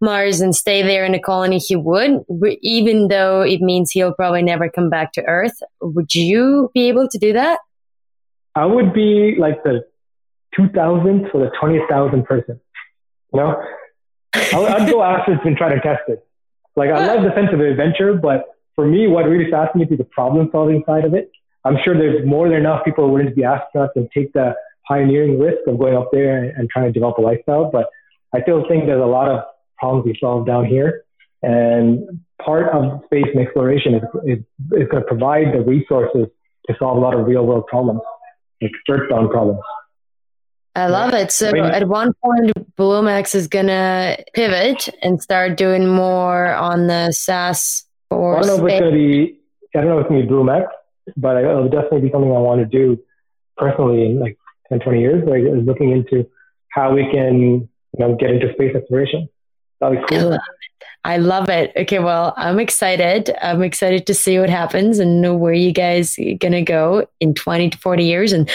[0.01, 2.23] Mars and stay there in a colony, he would,
[2.61, 5.57] even though it means he'll probably never come back to Earth.
[5.81, 7.59] Would you be able to do that?
[8.53, 9.83] I would be like the
[10.57, 12.59] 2000th or the 20,000th person.
[13.33, 13.61] You know,
[14.35, 16.25] I'd go after it and try to test it.
[16.75, 19.99] Like I love the sense of adventure, but for me, what really fascinates me is
[19.99, 21.31] the problem solving side of it.
[21.63, 24.53] I'm sure there's more than enough people willing to be astronauts and take the
[24.87, 27.71] pioneering risk of going up there and, and trying to develop a lifestyle.
[27.71, 27.87] But
[28.33, 29.43] I still think there's a lot of
[29.77, 31.03] problems we solve down here.
[31.41, 34.39] And part of space and exploration is, is,
[34.73, 36.27] is going to provide the resources
[36.67, 38.01] to solve a lot of real world problems,
[38.61, 39.61] like earthbound problems.
[40.75, 41.31] I love it.
[41.31, 47.85] So at one point, BLUMEx is gonna pivot and start doing more on the SaaS
[48.09, 48.37] or.
[48.37, 49.39] I don't know if it's gonna be.
[49.73, 50.67] I don't know if it's gonna be BLUMEx,
[51.15, 53.01] but it'll definitely be something I want to do
[53.57, 54.37] personally in like
[54.69, 55.23] 10, 20 years.
[55.25, 56.29] Like looking into
[56.69, 59.29] how we can, you know, get into space exploration.
[59.79, 60.37] That'd be cool.
[61.05, 61.71] I love it.
[61.77, 63.31] Okay, well, I'm excited.
[63.39, 67.35] I'm excited to see what happens and know where you guys are gonna go in
[67.35, 68.49] 20 to 40 years and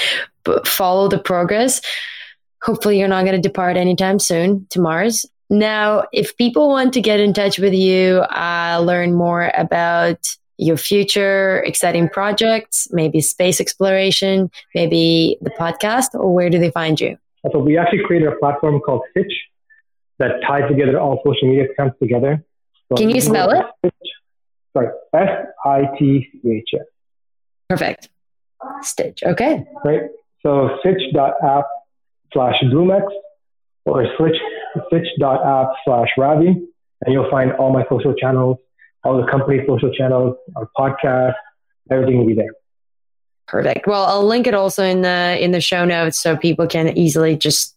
[0.64, 1.80] follow the progress.
[2.62, 5.24] Hopefully, you're not going to depart anytime soon to Mars.
[5.48, 10.18] Now, if people want to get in touch with you, uh, learn more about
[10.58, 17.00] your future exciting projects, maybe space exploration, maybe the podcast, or where do they find
[17.00, 17.16] you?
[17.50, 19.32] So we actually created a platform called Sitch
[20.20, 22.44] that ties together all social media accounts together.
[22.88, 23.92] So Can you spell it?
[24.72, 26.86] sorry, S I T C H S.
[27.68, 28.08] Perfect.
[28.82, 29.22] Sitch.
[29.24, 29.64] Okay.
[29.84, 30.02] Right.
[30.42, 31.64] So sitch.app
[32.32, 33.02] slash BLUMEx
[33.86, 34.36] or sitch,
[34.90, 38.58] sitch.app slash Ravi, and you'll find all my social channels,
[39.04, 41.34] all the company social channels, our podcast,
[41.90, 42.52] everything will be there.
[43.46, 43.86] Perfect.
[43.86, 47.36] Well, I'll link it also in the in the show notes so people can easily
[47.36, 47.76] just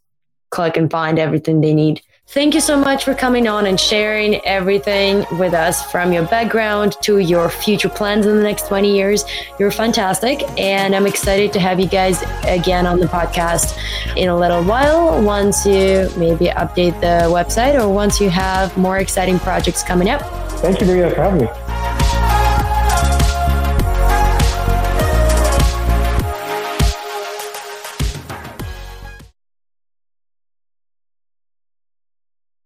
[0.52, 2.02] click and find everything they need.
[2.34, 6.98] Thank you so much for coming on and sharing everything with us from your background
[7.04, 9.24] to your future plans in the next 20 years.
[9.60, 10.42] You're fantastic.
[10.58, 13.78] And I'm excited to have you guys again on the podcast
[14.18, 18.98] in a little while once you maybe update the website or once you have more
[18.98, 20.24] exciting projects coming up.
[20.54, 21.63] Thank you, Maria, for having me.